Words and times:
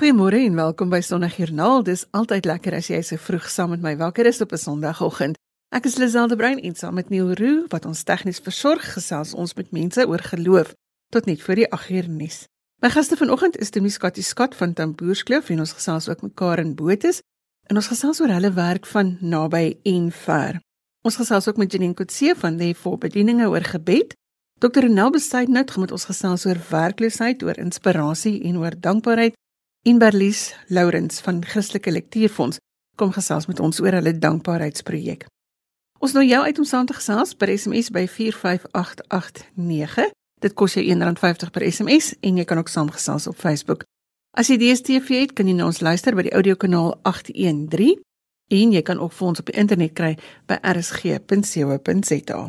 Goeiemôre 0.00 0.38
en 0.46 0.54
welkom 0.56 0.88
by 0.88 1.02
Sondagjoernaal. 1.04 1.82
Dis 1.84 2.06
altyd 2.16 2.46
lekker 2.48 2.72
as 2.72 2.86
jy 2.88 3.02
so 3.04 3.20
vroeg 3.20 3.50
saam 3.52 3.74
met 3.74 3.82
my 3.84 3.90
wakker 4.00 4.24
is 4.24 4.40
op 4.40 4.52
'n 4.52 4.56
Sondagoggend. 4.56 5.36
Ek 5.76 5.84
is 5.84 5.98
Liselde 6.00 6.36
Brein 6.36 6.58
en 6.58 6.74
saam 6.74 6.94
met 6.94 7.10
Neil 7.10 7.34
Roo 7.34 7.66
wat 7.68 7.84
ons 7.84 8.02
tegnies 8.02 8.40
versorg 8.40 8.92
gesels 8.94 9.34
ons 9.34 9.54
met 9.54 9.70
mense 9.70 10.08
oor 10.08 10.18
geloof 10.18 10.72
tot 11.12 11.26
net 11.26 11.42
voor 11.42 11.54
die 11.54 11.70
8 11.70 11.90
uur 11.90 12.08
nuus. 12.08 12.46
My 12.80 12.88
gaste 12.90 13.16
vanoggend 13.16 13.58
is 13.58 13.70
Tommy 13.70 13.88
Scotty 13.88 14.22
Scott 14.22 14.54
van 14.54 14.72
Tamboerskloof 14.72 15.50
en 15.50 15.58
ons 15.58 15.72
gesels 15.72 16.08
ook 16.08 16.22
met 16.22 16.34
Karen 16.34 16.74
Botes 16.74 17.20
en 17.66 17.76
ons 17.76 17.86
gesels 17.86 18.20
oor 18.20 18.28
hulle 18.28 18.52
werk 18.52 18.86
van 18.86 19.18
naby 19.20 19.76
en 19.82 20.12
ver. 20.12 20.60
Ons 21.02 21.16
gesels 21.16 21.48
ook 21.48 21.56
met 21.56 21.72
Janine 21.72 21.94
Kotse 21.94 22.34
van 22.36 22.56
die 22.56 22.74
voorbedieninge 22.74 23.48
oor 23.48 23.64
gebed. 23.64 24.14
Dr. 24.58 24.80
Renel 24.80 25.10
Besuidnout 25.10 25.70
gaan 25.70 25.80
met 25.80 25.92
ons 25.92 26.04
gesels 26.04 26.46
oor 26.46 26.58
werkloosheid, 26.70 27.42
oor 27.42 27.58
inspirasie 27.58 28.42
en 28.42 28.56
oor 28.56 28.80
dankbaarheid. 28.80 29.34
En 29.82 29.98
Berlies 29.98 30.54
Lourens 30.66 31.20
van 31.20 31.44
Christelike 31.44 31.90
Lektuurfonds 31.90 32.56
kom 32.96 33.12
gesels 33.12 33.46
met 33.46 33.60
ons 33.60 33.80
oor 33.80 33.92
hulle 33.96 34.18
dankbaarheidsprojek. 34.18 35.24
Ons 36.04 36.12
nooi 36.12 36.28
jou 36.28 36.44
uit 36.44 36.58
om 36.58 36.64
saam 36.68 36.86
te 36.86 36.96
gesels 36.96 37.34
per 37.34 37.48
SMS 37.48 37.88
by 37.88 38.04
45889. 38.08 40.12
Dit 40.40 40.56
kos 40.56 40.76
jou 40.76 40.84
R1.50 40.84 41.52
per 41.52 41.64
SMS 41.64 42.12
en 42.20 42.36
jy 42.36 42.44
kan 42.44 42.60
ook 42.60 42.68
saamgesels 42.68 43.28
op 43.32 43.40
Facebook. 43.40 43.88
As 44.36 44.52
jy 44.52 44.60
DStv 44.60 45.24
het, 45.24 45.32
kan 45.32 45.48
jy 45.48 45.56
na 45.56 45.72
ons 45.72 45.80
luister 45.80 46.16
by 46.16 46.28
die 46.28 46.36
audiokanaal 46.36 47.00
813 47.08 47.96
en 48.52 48.76
jy 48.76 48.82
kan 48.84 49.00
ook 49.00 49.16
vir 49.16 49.32
ons 49.32 49.40
op 49.40 49.48
die 49.48 49.60
internet 49.64 49.96
kry 49.96 50.12
by 50.44 50.60
rsg.co.za. 50.60 52.40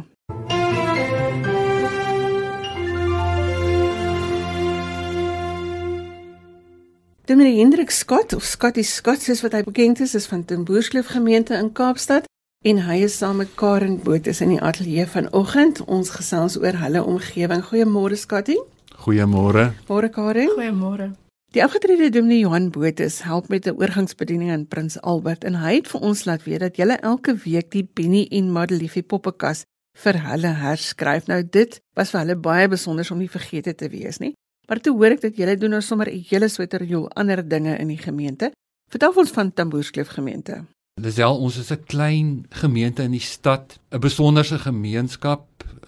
Dominee 7.32 7.60
Hendrik 7.60 7.92
Scott 7.92 8.34
of 8.34 8.44
Scotty 8.44 8.82
Scott 8.84 9.22
soos 9.24 9.40
wat 9.40 9.54
hy 9.56 9.62
bekend 9.64 10.02
is, 10.04 10.18
is 10.20 10.26
van 10.28 10.42
Temboerskloof 10.44 11.14
gemeente 11.14 11.56
in 11.56 11.70
Kaapstad 11.72 12.26
en 12.68 12.82
hy 12.84 12.98
is 13.06 13.14
saam 13.22 13.38
met 13.40 13.54
Karen 13.56 13.94
Botes 14.04 14.42
in 14.44 14.52
die 14.52 14.58
ateljee 14.60 15.06
vanoggend. 15.08 15.80
Ons 15.88 16.12
gesels 16.12 16.58
oor 16.60 16.76
hulle 16.82 17.06
omgewing. 17.08 17.64
Goeiemôre 17.70 18.18
Scotty. 18.20 18.58
Goeiemôre. 19.06 19.70
Môre 19.88 20.10
Karen. 20.12 20.52
Goeiemôre. 20.58 21.08
Die 21.56 21.64
afgetrede 21.64 22.10
Dominee 22.12 22.42
Johan 22.44 22.68
Botes 22.76 23.22
help 23.24 23.48
met 23.48 23.64
'n 23.64 23.80
oorgangsbediening 23.80 24.52
in 24.52 24.68
Prins 24.68 25.00
Albert 25.00 25.48
en 25.48 25.56
hy 25.64 25.76
het 25.80 25.88
vir 25.88 26.02
ons 26.02 26.26
laat 26.26 26.44
weet 26.44 26.60
dat 26.60 26.76
julle 26.76 27.00
elke 27.00 27.36
week 27.46 27.72
die 27.72 27.88
Benny 27.94 28.28
en 28.32 28.52
Madeliefie 28.52 29.08
poppekas 29.08 29.64
vir 30.04 30.20
hulle 30.20 30.52
herskryf. 30.52 31.28
Nou 31.28 31.44
dit 31.44 31.80
was 31.96 32.12
vir 32.12 32.20
hulle 32.20 32.36
baie 32.36 32.68
besonder 32.68 33.08
om 33.12 33.18
nie 33.18 33.32
vergeet 33.32 33.78
te 33.78 33.88
wees 33.88 34.20
nie. 34.20 34.34
Maar 34.68 34.80
toe 34.80 34.96
hoor 34.98 35.16
ek 35.16 35.22
dat 35.22 35.38
julle 35.38 35.58
doen 35.58 35.70
nou 35.70 35.82
sommer 35.82 36.08
'n 36.10 36.26
hele 36.30 36.48
sweterjoel 36.48 37.10
ander 37.10 37.48
dinge 37.48 37.78
in 37.78 37.88
die 37.88 37.98
gemeente. 37.98 38.52
Vertel 38.90 39.14
ons 39.16 39.32
van 39.32 39.54
Tamboerskloof 39.54 40.08
gemeente. 40.08 40.66
Lisel, 41.02 41.38
ons 41.38 41.58
is 41.58 41.72
'n 41.72 41.84
klein 41.86 42.46
gemeente 42.50 43.04
in 43.04 43.12
die 43.12 43.20
stad, 43.20 43.80
'n 43.90 44.00
besonderse 44.00 44.60
gemeenskap. 44.60 45.46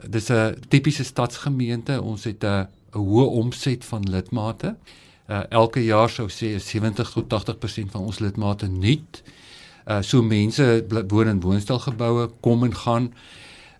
Dis 0.10 0.30
'n 0.30 0.56
tipiese 0.68 1.04
stadsgemeente. 1.04 2.02
Ons 2.02 2.24
het 2.24 2.44
'n 2.44 2.68
'n 2.94 3.00
hoë 3.00 3.28
omset 3.28 3.86
van 3.86 4.10
lidmate. 4.10 4.76
Uh, 5.28 5.44
elke 5.50 5.84
jaar 5.84 6.10
sou 6.10 6.28
sê 6.30 6.60
70 6.60 7.12
tot 7.12 7.30
80% 7.30 7.92
van 7.92 8.02
ons 8.02 8.20
lidmate 8.20 8.68
nuut. 8.68 9.24
Uh 9.88 10.02
so 10.02 10.22
mense 10.24 10.86
woon 11.08 11.28
in 11.28 11.40
woonstelgeboue, 11.40 12.30
kom 12.40 12.64
en 12.64 12.76
gaan. 12.76 13.14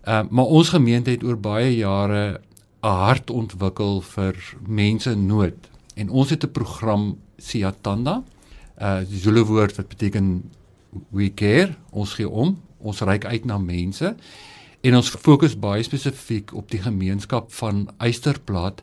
Uh 0.04 0.22
maar 0.30 0.44
ons 0.44 0.68
gemeente 0.68 1.10
het 1.10 1.24
oor 1.24 1.38
baie 1.40 1.76
jare 1.76 2.40
'n 2.84 2.96
hart 3.00 3.30
ontwikkel 3.30 4.00
vir 4.00 4.36
mense 4.66 5.10
in 5.10 5.26
nood. 5.26 5.56
En 5.96 6.10
ons 6.10 6.30
het 6.30 6.44
'n 6.44 6.52
program 6.52 7.18
Siatanda. 7.36 8.22
Uh 8.78 9.00
die 9.08 9.18
Zulu 9.18 9.44
woord 9.44 9.76
wat 9.76 9.88
beteken 9.88 10.50
we 11.10 11.34
care, 11.34 11.76
ons 11.90 12.14
gee 12.14 12.28
om, 12.28 12.60
ons 12.78 13.00
reik 13.00 13.24
uit 13.24 13.44
na 13.44 13.58
mense 13.58 14.16
en 14.84 14.96
ons 14.96 15.10
fokus 15.10 15.54
baie 15.58 15.82
spesifiek 15.82 16.52
op 16.52 16.68
die 16.70 16.82
gemeenskap 16.84 17.52
van 17.52 17.88
Eysterplaat 17.98 18.82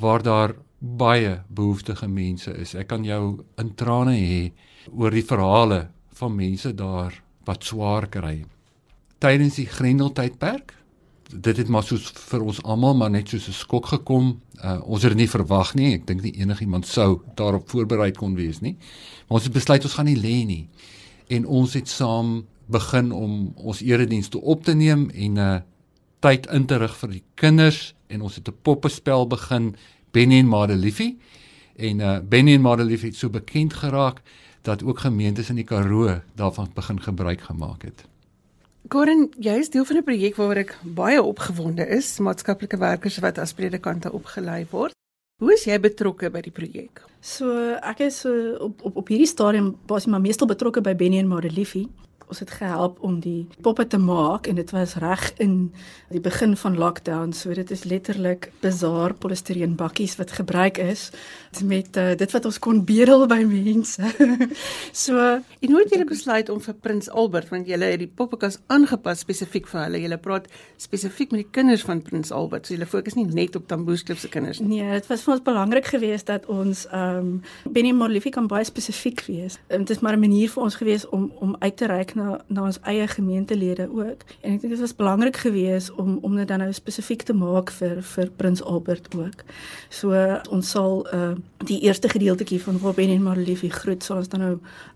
waar 0.00 0.22
daar 0.22 0.54
baie 0.78 1.42
behoeftige 1.48 2.08
mense 2.08 2.52
is. 2.56 2.74
Ek 2.74 2.88
kan 2.88 3.04
jou 3.04 3.44
in 3.60 3.74
trane 3.74 4.16
hê 4.16 4.52
oor 4.92 5.10
die 5.10 5.24
verhale 5.24 5.88
van 6.16 6.36
mense 6.36 6.72
daar 6.74 7.22
wat 7.44 7.64
swaar 7.64 8.08
kry. 8.08 8.44
Tydens 9.20 9.60
die 9.60 9.68
Grendeltydperk 9.68 10.72
dit 11.30 11.56
het 11.56 11.68
maar 11.68 11.82
soos 11.82 12.10
vir 12.30 12.42
ons 12.42 12.62
almal 12.62 12.94
maar 12.94 13.10
net 13.10 13.28
soos 13.28 13.48
'n 13.48 13.52
skok 13.52 13.86
gekom. 13.86 14.40
Uh, 14.64 14.80
ons 14.84 15.02
het 15.02 15.10
dit 15.10 15.18
nie 15.18 15.30
verwag 15.30 15.74
nie. 15.74 15.94
Ek 15.94 16.06
dink 16.06 16.22
nie 16.22 16.32
enigiemand 16.32 16.86
sou 16.86 17.20
daarop 17.34 17.68
voorberei 17.68 18.12
kon 18.12 18.34
wees 18.34 18.60
nie. 18.60 18.76
Maar 19.28 19.38
ons 19.38 19.44
het 19.44 19.52
besluit 19.52 19.84
ons 19.84 19.94
gaan 19.94 20.04
nie 20.04 20.20
lê 20.20 20.46
nie. 20.46 20.68
En 21.28 21.46
ons 21.46 21.74
het 21.74 21.88
saam 21.88 22.46
begin 22.66 23.12
om 23.12 23.52
ons 23.54 23.80
eredienste 23.80 24.40
op 24.40 24.64
te 24.64 24.74
neem 24.74 25.10
en 25.10 25.32
'n 25.32 25.38
uh, 25.38 25.60
tyd 26.20 26.46
in 26.46 26.66
te 26.66 26.76
rig 26.76 26.96
vir 26.96 27.10
die 27.10 27.22
kinders 27.34 27.94
en 28.06 28.22
ons 28.22 28.34
het 28.34 28.48
'n 28.48 28.58
poppespel 28.62 29.26
begin 29.26 29.76
Benny 30.10 30.38
en 30.38 30.48
Madeliefie. 30.48 31.18
En 31.76 32.00
uh 32.00 32.18
Benny 32.28 32.54
en 32.54 32.60
Madeliefie 32.60 33.08
het 33.08 33.18
so 33.18 33.28
bekend 33.28 33.74
geraak 33.74 34.22
dat 34.62 34.82
ook 34.82 34.98
gemeentes 34.98 35.48
in 35.48 35.54
die 35.54 35.64
Karoo 35.64 36.20
daarvan 36.34 36.70
begin 36.74 37.00
gebruik 37.02 37.40
gemaak 37.40 37.82
het. 37.82 38.04
Goren, 38.88 39.30
jy 39.42 39.56
is 39.58 39.70
deel 39.70 39.84
van 39.84 39.96
'n 39.96 40.04
projek 40.06 40.36
waaroor 40.36 40.60
ek 40.62 40.76
baie 40.82 41.22
opgewonde 41.22 41.86
is, 41.88 42.18
maatskaplike 42.18 42.78
werkers 42.78 43.18
wat 43.18 43.38
as 43.38 43.52
predikante 43.52 44.12
opgelei 44.12 44.66
word. 44.70 44.94
Hoe 45.42 45.52
is 45.52 45.64
jy 45.64 45.80
betrokke 45.80 46.30
by 46.30 46.40
die 46.40 46.52
projek? 46.52 47.02
So, 47.20 47.74
ek 47.82 48.00
is 48.00 48.20
so 48.20 48.30
op 48.60 48.82
op 48.82 48.96
op 48.96 49.08
hierdie 49.08 49.26
stadium 49.26 49.76
basies 49.86 50.06
maar 50.06 50.20
meestal 50.20 50.46
betrokke 50.46 50.80
by 50.80 50.94
Benny 50.94 51.18
en 51.18 51.28
Mareliefie 51.28 51.88
ons 52.28 52.38
het 52.38 52.50
gehelp 52.50 52.98
om 53.00 53.20
die 53.20 53.46
poppe 53.62 53.86
te 53.86 53.98
maak 53.98 54.46
en 54.46 54.54
dit 54.54 54.70
was 54.70 54.96
reg 55.02 55.32
in 55.42 55.72
die 56.10 56.20
begin 56.20 56.56
van 56.56 56.78
lockdown 56.78 57.32
so 57.32 57.54
dit 57.54 57.70
is 57.70 57.84
letterlik 57.84 58.50
bazaar 58.60 59.14
polistireen 59.14 59.76
bakkies 59.76 60.16
wat 60.16 60.32
gebruik 60.38 60.78
is 60.78 61.10
met 61.64 61.96
uh, 61.96 62.12
dit 62.16 62.32
wat 62.32 62.44
ons 62.44 62.58
kon 62.58 62.82
bedel 62.84 63.26
by 63.30 63.38
mense. 63.48 64.02
so 65.04 65.16
en 65.18 65.72
hoe 65.72 65.80
het 65.80 65.92
julle 65.92 66.08
besluit 66.08 66.50
om 66.52 66.60
vir 66.60 66.76
Prins 66.84 67.08
Albert 67.10 67.50
want 67.52 67.68
julle 67.70 67.90
het 67.92 68.02
die 68.02 68.10
poppekas 68.10 68.58
aangepas 68.72 69.22
spesifiek 69.24 69.68
vir 69.70 69.82
hulle. 69.84 70.02
Julle 70.04 70.18
praat 70.22 70.48
spesifiek 70.82 71.32
met 71.32 71.44
die 71.44 71.50
kinders 71.58 71.84
van 71.86 72.02
Prins 72.04 72.32
Albert. 72.34 72.66
So 72.66 72.76
julle 72.76 72.88
fokus 72.90 73.16
nie 73.16 73.26
net 73.30 73.56
op 73.56 73.68
Tamboesklip 73.70 74.20
se 74.20 74.30
kinders 74.32 74.60
nie. 74.60 74.82
Nee, 74.82 74.98
dit 75.00 75.08
was 75.10 75.24
vir 75.24 75.36
ons 75.36 75.44
belangrik 75.46 75.90
geweest 75.94 76.30
dat 76.32 76.48
ons 76.52 76.86
ehm 76.90 77.32
um, 77.36 77.72
Benny 77.72 77.92
Morlifi 77.96 78.30
kan 78.34 78.48
baie 78.50 78.64
spesifiek 78.66 79.22
wees. 79.28 79.58
Dit 79.72 79.90
is 79.90 80.02
maar 80.04 80.16
'n 80.16 80.20
manier 80.20 80.50
vir 80.50 80.62
ons 80.62 80.74
geweest 80.74 81.08
om 81.08 81.30
om 81.40 81.56
uit 81.58 81.76
te 81.76 81.86
reik 81.86 82.14
na 82.16 82.38
na 82.48 82.64
ons 82.68 82.78
eie 82.88 83.06
gemeentelede 83.08 83.88
ook. 83.92 84.24
En 84.40 84.56
ek 84.56 84.60
dink 84.62 84.72
dit 84.72 84.80
was 84.80 84.94
belangrik 84.96 85.36
geweest 85.36 85.92
om 86.00 86.18
om 86.22 86.36
dit 86.36 86.48
dan 86.48 86.64
nou 86.64 86.72
spesifiek 86.72 87.22
te 87.22 87.36
maak 87.36 87.70
vir 87.78 88.00
vir 88.02 88.30
Prins 88.36 88.62
Albert 88.62 89.08
ook. 89.14 89.44
So 89.88 90.14
ons 90.50 90.70
sal 90.70 91.04
uh, 91.14 91.34
die 91.68 91.80
eerste 91.86 92.08
gedeeltjie 92.08 92.60
van 92.62 92.80
waar 92.82 92.96
Ben 92.96 93.12
en 93.14 93.22
Marliefie 93.22 93.72
groet 93.72 94.04
sal 94.04 94.22
ons 94.22 94.32
dan 94.32 94.40
nou 94.40 94.54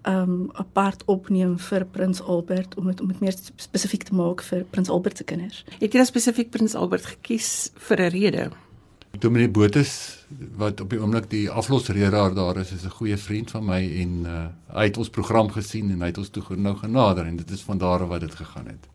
um 0.08 0.50
apart 0.60 1.04
opneem 1.04 1.58
vir 1.58 1.86
Prins 1.86 2.22
Albert 2.22 2.74
om 2.80 2.90
dit 2.90 3.00
om 3.00 3.12
dit 3.12 3.20
meer 3.20 3.36
spesifiek 3.56 4.08
te 4.08 4.14
maak 4.14 4.42
vir 4.42 4.64
Prins 4.70 4.90
Albert 4.90 5.16
se 5.16 5.24
kinders. 5.24 5.64
Het 5.78 5.92
jy 5.92 6.00
dan 6.00 6.08
spesifiek 6.08 6.50
Prins 6.50 6.74
Albert 6.74 7.06
gekies 7.14 7.70
vir 7.88 8.00
'n 8.08 8.10
rede? 8.10 8.50
Dominee 9.18 9.50
Botus 9.50 10.18
wat 10.56 10.80
op 10.80 10.90
die 10.90 11.00
oomblik 11.00 11.26
die 11.30 11.50
aflosreeraar 11.50 12.34
daar 12.34 12.56
is, 12.56 12.70
is 12.72 12.84
'n 12.84 12.96
goeie 12.98 13.16
vriend 13.16 13.50
van 13.50 13.64
my 13.64 13.80
en 14.02 14.12
uh, 14.26 14.46
hy 14.76 14.84
het 14.84 14.96
ons 14.96 15.10
program 15.10 15.50
gesien 15.50 15.90
en 15.90 16.00
hy 16.00 16.06
het 16.06 16.18
ons 16.18 16.28
toe 16.28 16.56
nou 16.56 16.76
genader 16.76 17.26
en 17.26 17.36
dit 17.36 17.50
is 17.50 17.62
van 17.62 17.78
daar 17.78 18.02
af 18.02 18.08
wat 18.08 18.20
dit 18.20 18.34
gegaan 18.34 18.66
het. 18.66 18.88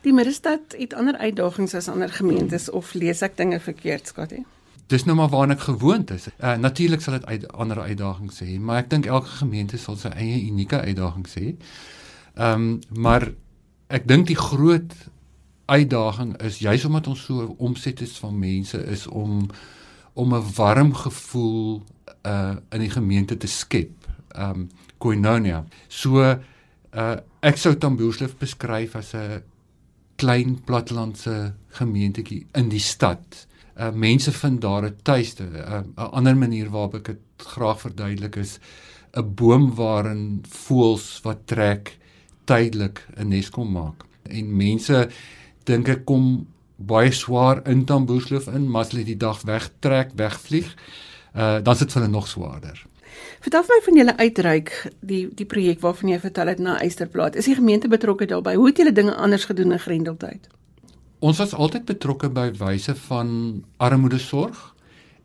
Die 0.00 0.12
Middelstad 0.12 0.60
het 0.78 0.94
ander 0.94 1.16
uitdagings 1.16 1.74
as 1.74 1.88
ander 1.88 2.08
gemeentes 2.08 2.70
of 2.70 2.94
lees 2.94 3.22
ek 3.22 3.36
dinge 3.36 3.60
verkeerd, 3.60 4.06
Scotty? 4.06 4.44
Dis 4.86 5.04
nou 5.04 5.16
maar 5.16 5.28
waarna 5.28 5.54
ek 5.54 5.60
gewoond 5.60 6.10
is. 6.10 6.28
Uh, 6.38 6.54
Natuurlik 6.56 7.00
sal 7.00 7.18
dit 7.18 7.26
uit 7.26 7.48
ander 7.52 7.80
uitdagings 7.80 8.40
hê, 8.40 8.58
maar 8.60 8.78
ek 8.84 8.90
dink 8.90 9.06
elke 9.06 9.28
gemeente 9.40 9.78
sal 9.78 9.96
sy 9.96 10.08
eie 10.08 10.38
unieke 10.46 10.80
uitdagings 10.80 11.34
hê. 11.34 11.56
Ehm 12.36 12.52
um, 12.54 12.80
maar 12.94 13.32
ek 13.88 14.06
dink 14.08 14.26
die 14.26 14.36
groot 14.36 14.92
uitdaging 15.68 16.36
is 16.42 16.58
juis 16.64 16.84
omdat 16.88 17.06
ons 17.12 17.24
so 17.28 17.54
omset 17.58 18.00
is 18.00 18.16
van 18.22 18.38
mense 18.38 18.78
is 18.88 19.06
om 19.06 19.46
om 20.18 20.34
'n 20.34 20.52
warm 20.56 20.94
gevoel 20.94 21.82
uh 22.26 22.56
in 22.70 22.80
die 22.80 22.90
gemeente 22.90 23.36
te 23.36 23.46
skep. 23.46 24.08
Um 24.34 24.68
koinonia. 24.98 25.64
So 25.88 26.22
uh 26.22 27.16
ek 27.40 27.56
sou 27.56 27.76
Tamboerslif 27.76 28.36
beskryf 28.38 28.96
as 28.96 29.14
'n 29.14 29.42
klein 30.16 30.58
platlandse 30.64 31.54
gemeentetjie 31.68 32.46
in 32.54 32.68
die 32.68 32.82
stad. 32.82 33.46
Uh 33.76 33.92
mense 33.92 34.32
vind 34.32 34.60
daar 34.60 34.84
'n 34.84 34.96
tuiste. 35.02 35.44
'n 35.44 35.94
uh, 35.98 36.10
ander 36.12 36.36
manier 36.36 36.70
waarop 36.70 36.94
ek 36.94 37.04
dit 37.04 37.20
graag 37.36 37.80
verduidelik 37.80 38.36
is 38.36 38.58
'n 39.16 39.34
boom 39.34 39.74
waarin 39.74 40.42
voëls 40.48 41.20
wat 41.22 41.46
trek 41.46 41.98
tydelik 42.44 43.06
'n 43.16 43.28
nes 43.28 43.50
kom 43.50 43.72
maak. 43.72 44.04
En 44.22 44.56
mense 44.56 45.08
dink 45.68 45.88
ek 45.92 46.04
kom 46.08 46.46
baie 46.78 47.10
swaar 47.12 47.62
in 47.66 47.84
Tamboersloof 47.84 48.46
in, 48.54 48.68
maar 48.70 48.86
as 48.86 48.92
hulle 48.94 49.06
die 49.06 49.18
dag 49.18 49.42
wegtrek, 49.46 50.14
wegvlieg, 50.18 50.70
uh 51.34 51.58
dan 51.64 51.76
sit 51.76 51.94
hulle 51.94 52.08
nog 52.08 52.28
swaarder. 52.30 52.84
Vertel 53.42 53.66
my 53.68 53.80
van 53.84 53.98
julle 53.98 54.14
uitreik, 54.18 54.70
die 55.00 55.24
die 55.34 55.46
projek 55.46 55.82
waarvan 55.82 56.12
jy 56.12 56.20
vertel 56.22 56.52
het 56.52 56.62
na 56.62 56.78
Eysterplaas. 56.82 57.38
Is 57.38 57.50
die 57.50 57.58
gemeente 57.58 57.90
betrokke 57.90 58.26
daarbey? 58.30 58.54
Hoe 58.58 58.70
het 58.70 58.78
julle 58.78 58.94
dinge 58.94 59.14
anders 59.14 59.44
gedoen 59.50 59.74
in 59.74 59.82
Grendeltyd? 59.82 60.48
Ons 61.18 61.38
was 61.42 61.54
altyd 61.54 61.84
betrokke 61.86 62.30
by 62.30 62.50
wyse 62.58 62.94
van 63.08 63.30
armoedesorg 63.76 64.58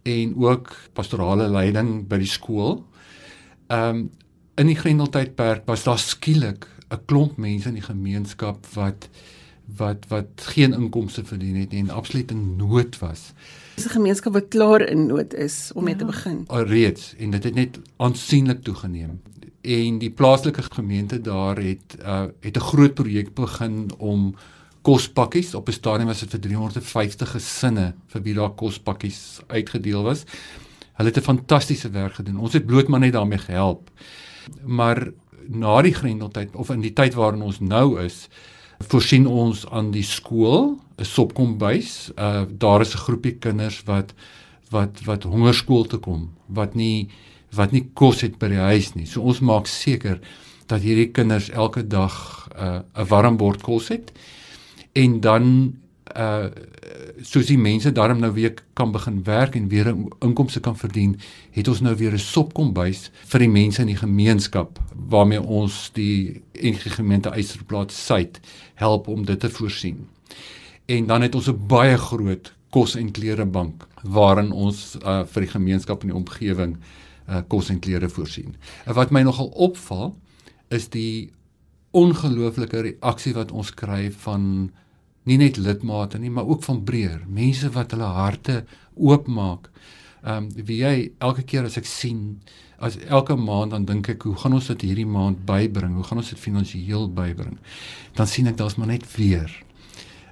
en 0.10 0.34
ook 0.42 0.74
pastorale 0.98 1.48
leiding 1.48 2.08
by 2.10 2.18
die 2.24 2.30
skool. 2.30 2.82
Ehm 3.70 4.04
um, 4.04 4.10
in 4.54 4.68
die 4.70 4.78
Grendeltydperk 4.78 5.64
was 5.66 5.84
daar 5.84 5.98
skielik 5.98 6.68
'n 6.90 7.06
klomp 7.06 7.38
mense 7.38 7.70
in 7.70 7.80
die 7.80 7.86
gemeenskap 7.86 8.66
wat 8.76 9.10
wat 9.66 10.06
wat 10.08 10.26
geen 10.36 10.74
inkomste 10.74 11.26
verdien 11.26 11.56
het 11.56 11.74
en 11.74 11.90
absoluut 11.90 12.32
in 12.32 12.56
nood 12.56 13.00
was. 13.00 13.34
Dis 13.76 13.86
'n 13.86 13.90
gemeenskap 13.90 14.34
wat 14.34 14.48
klaar 14.48 14.82
in 14.82 15.06
nood 15.06 15.34
is 15.34 15.72
om 15.74 15.84
mee 15.84 15.94
ja. 15.94 16.00
te 16.00 16.06
begin. 16.06 16.44
Alreeds 16.48 17.16
en 17.18 17.32
dit 17.32 17.44
het 17.44 17.54
net 17.56 17.80
aansienlik 17.98 18.64
toegeneem. 18.64 19.22
En 19.62 19.98
die 19.98 20.12
plaaslike 20.12 20.62
gemeente 20.62 21.22
daar 21.22 21.58
het 21.58 21.98
uh 22.02 22.26
het 22.40 22.58
'n 22.58 22.60
groot 22.60 22.94
projek 22.94 23.34
begin 23.34 23.92
om 23.98 24.36
kospakkies 24.82 25.56
op 25.56 25.68
'n 25.68 25.72
stadium 25.72 26.08
was 26.08 26.20
dit 26.20 26.30
vir 26.30 26.40
350 26.40 27.32
gesinne 27.32 27.94
vir 28.08 28.22
wie 28.22 28.34
daar 28.34 28.50
kospakkies 28.50 29.40
uitgedeel 29.48 30.04
was. 30.04 30.24
Hulle 30.94 31.10
het 31.10 31.18
'n 31.18 31.22
fantastiese 31.22 31.90
werk 31.90 32.14
gedoen. 32.14 32.38
Ons 32.40 32.54
het 32.54 32.66
bloot 32.66 32.88
maar 32.88 33.00
net 33.00 33.14
daarmee 33.14 33.38
gehelp. 33.38 33.90
Maar 34.66 35.12
na 35.48 35.82
die 35.82 35.94
grendeltyd 35.94 36.56
of 36.56 36.70
in 36.70 36.82
die 36.82 36.94
tyd 36.94 37.14
waarin 37.14 37.42
ons 37.42 37.60
nou 37.60 38.02
is, 38.02 38.28
voorsien 38.90 39.28
ons 39.28 39.66
aan 39.70 39.92
die 39.92 40.04
skool 40.04 40.78
'n 40.98 41.06
sopkombuis. 41.06 42.12
Uh 42.18 42.46
daar 42.58 42.82
is 42.82 42.94
'n 42.94 43.06
groepie 43.06 43.36
kinders 43.36 43.84
wat 43.86 44.14
wat 44.70 45.04
wat 45.06 45.24
hongerskool 45.24 45.86
toe 45.86 46.00
kom, 46.00 46.30
wat 46.48 46.76
nie 46.76 47.10
wat 47.52 47.72
nie 47.72 47.90
kos 47.94 48.22
het 48.22 48.40
by 48.40 48.48
die 48.48 48.66
huis 48.72 48.94
nie. 48.96 49.06
So 49.06 49.22
ons 49.22 49.40
maak 49.40 49.68
seker 49.68 50.20
dat 50.68 50.82
hierdie 50.82 51.12
kinders 51.12 51.50
elke 51.50 51.88
dag 51.88 52.48
uh 52.58 52.80
'n 52.96 53.08
warm 53.08 53.38
bord 53.38 53.62
kos 53.62 53.88
het 53.88 54.12
en 54.94 55.20
dan 55.20 55.74
uh 56.12 56.48
soos 57.24 57.46
die 57.48 57.58
mense 57.58 57.92
daarom 57.92 58.20
nou 58.20 58.32
weer 58.34 58.54
kan 58.74 58.92
begin 58.92 59.22
werk 59.24 59.56
en 59.56 59.68
weer 59.68 59.88
inkomste 60.20 60.60
kan 60.60 60.76
verdien, 60.78 61.20
het 61.52 61.68
ons 61.68 61.82
nou 61.82 61.96
weer 61.96 62.14
'n 62.14 62.20
sopkombuis 62.20 63.12
vir 63.26 63.40
die 63.40 63.50
mense 63.50 63.82
in 63.82 63.88
die 63.88 64.02
gemeenskap 64.02 64.80
waarmee 65.10 65.42
ons 65.42 65.90
die 65.94 66.42
enige 66.52 66.90
gemeente 66.90 67.30
Eysterplaas 67.30 68.06
suid 68.06 68.40
help 68.76 69.08
om 69.08 69.26
dit 69.26 69.40
te 69.40 69.50
voorsien. 69.50 70.08
En 70.86 71.06
dan 71.06 71.22
het 71.22 71.36
ons 71.36 71.48
'n 71.48 71.68
baie 71.68 71.98
groot 71.98 72.54
kos 72.70 72.96
en 72.96 73.12
klere 73.12 73.46
bank 73.46 73.88
waarin 74.04 74.52
ons 74.52 74.98
uh 75.06 75.24
vir 75.26 75.42
die 75.42 75.52
gemeenskap 75.52 76.02
in 76.02 76.10
die 76.10 76.18
omgewing 76.18 76.78
uh 77.30 77.42
kos 77.48 77.70
en 77.70 77.80
klere 77.80 78.10
voorsien. 78.10 78.56
En 78.86 78.94
wat 78.94 79.12
my 79.12 79.22
nogal 79.22 79.48
opval 79.48 80.16
is 80.70 80.90
die 80.90 81.32
ongelooflike 81.92 82.82
reaksie 82.82 83.34
wat 83.34 83.52
ons 83.52 83.74
kry 83.74 84.12
van 84.12 84.72
nie 85.30 85.38
net 85.38 85.58
lidmate 85.58 86.20
nie, 86.20 86.32
maar 86.32 86.48
ook 86.48 86.64
van 86.64 86.84
breër, 86.84 87.24
mense 87.28 87.70
wat 87.76 87.96
hulle 87.96 88.10
harte 88.18 88.64
oopmaak. 88.96 89.70
Ehm 90.24 90.46
um, 90.46 90.66
wie 90.68 90.80
jy 90.80 91.12
elke 91.20 91.44
keer 91.44 91.66
as 91.68 91.78
ek 91.78 91.88
sien 91.90 92.40
as 92.80 92.96
elke 93.08 93.36
maand 93.36 93.72
dan 93.72 93.86
dink 93.86 94.10
ek 94.12 94.24
hoe 94.28 94.36
gaan 94.40 94.56
ons 94.56 94.70
dit 94.72 94.86
hierdie 94.88 95.08
maand 95.08 95.44
bybring? 95.48 95.98
Hoe 95.98 96.06
gaan 96.08 96.22
ons 96.22 96.30
dit 96.32 96.40
finansiëel 96.40 97.10
bybring? 97.16 97.58
Dan 98.16 98.28
sien 98.28 98.48
ek 98.48 98.58
daar's 98.60 98.78
maar 98.80 98.92
net 98.92 99.08
weer 99.18 99.52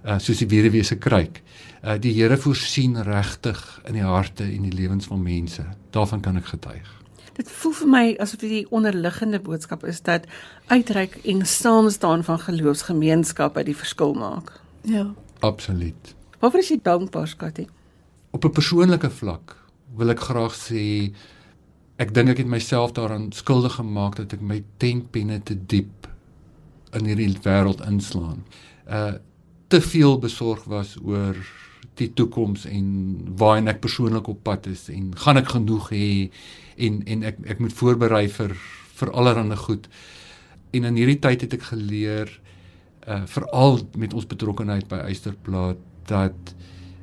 uh 0.05 0.17
soos 0.17 0.39
die 0.41 0.49
weduwee 0.49 0.83
se 0.83 0.97
kruik. 0.97 1.41
Uh 1.83 1.97
die 1.99 2.13
Here 2.15 2.37
voorsien 2.37 2.95
regtig 3.03 3.59
in 3.87 3.99
die 3.99 4.07
harte 4.07 4.47
en 4.47 4.63
die 4.69 4.73
lewens 4.73 5.11
van 5.11 5.23
mense. 5.23 5.65
Daarvan 5.91 6.21
kan 6.21 6.39
ek 6.39 6.53
getuig. 6.55 6.87
Dit 7.35 7.51
voel 7.51 7.73
vir 7.73 7.87
my 7.87 8.05
asof 8.19 8.41
die 8.43 8.65
onderliggende 8.71 9.39
boodskap 9.39 9.83
is 9.87 10.01
dat 10.07 10.25
uitreik 10.67 11.19
en 11.25 11.45
saam 11.45 11.89
staan 11.89 12.23
van 12.23 12.39
geloofsgemeenskappe 12.39 13.63
die 13.63 13.75
verskil 13.75 14.13
maak. 14.13 14.60
Ja. 14.81 15.13
Absoluut. 15.39 16.15
Waarvoor 16.39 16.59
is 16.59 16.69
jy 16.69 16.79
dankbaar, 16.83 17.27
Skatie? 17.27 17.67
Op 18.31 18.45
'n 18.45 18.51
persoonlike 18.51 19.09
vlak 19.09 19.55
wil 19.95 20.09
ek 20.09 20.19
graag 20.19 20.55
sê 20.55 21.13
ek 21.95 22.13
dink 22.13 22.29
ek 22.29 22.37
het 22.37 22.47
myself 22.47 22.91
daaraan 22.91 23.31
skuldig 23.31 23.73
gemaak 23.73 24.15
dat 24.15 24.33
ek 24.33 24.41
my 24.41 24.63
tentpenne 24.77 25.43
te 25.43 25.55
diep 25.65 26.07
in 26.93 27.05
hierdie 27.05 27.37
wêreld 27.43 27.85
inslaan. 27.87 28.45
Uh 28.87 29.13
te 29.67 29.81
veel 29.81 30.19
besorg 30.19 30.63
was 30.63 30.97
oor 31.03 31.35
die 31.95 32.13
toekoms 32.13 32.65
en 32.65 33.17
waarheen 33.37 33.67
ek 33.67 33.79
persoonlik 33.79 34.27
op 34.27 34.43
pad 34.43 34.65
is 34.67 34.89
en 34.89 35.15
gaan 35.15 35.37
ek 35.37 35.47
genoeg 35.47 35.89
hê 35.89 36.31
en 36.75 37.03
en 37.05 37.23
ek 37.23 37.37
ek 37.45 37.59
moet 37.59 37.73
voorberei 37.73 38.27
vir 38.29 38.57
vir 38.95 39.11
allerlei 39.11 39.55
goed. 39.55 39.87
En 40.71 40.83
in 40.83 40.95
hierdie 40.95 41.19
tyd 41.19 41.41
het 41.41 41.53
ek 41.53 41.61
geleer 41.61 42.27
uh 42.27 42.49
veral 43.07 43.79
met 43.97 44.13
ons 44.13 44.27
betrokkeheid 44.29 44.87
by 44.87 45.01
Eysterplaat 45.07 45.77
dat 46.09 46.55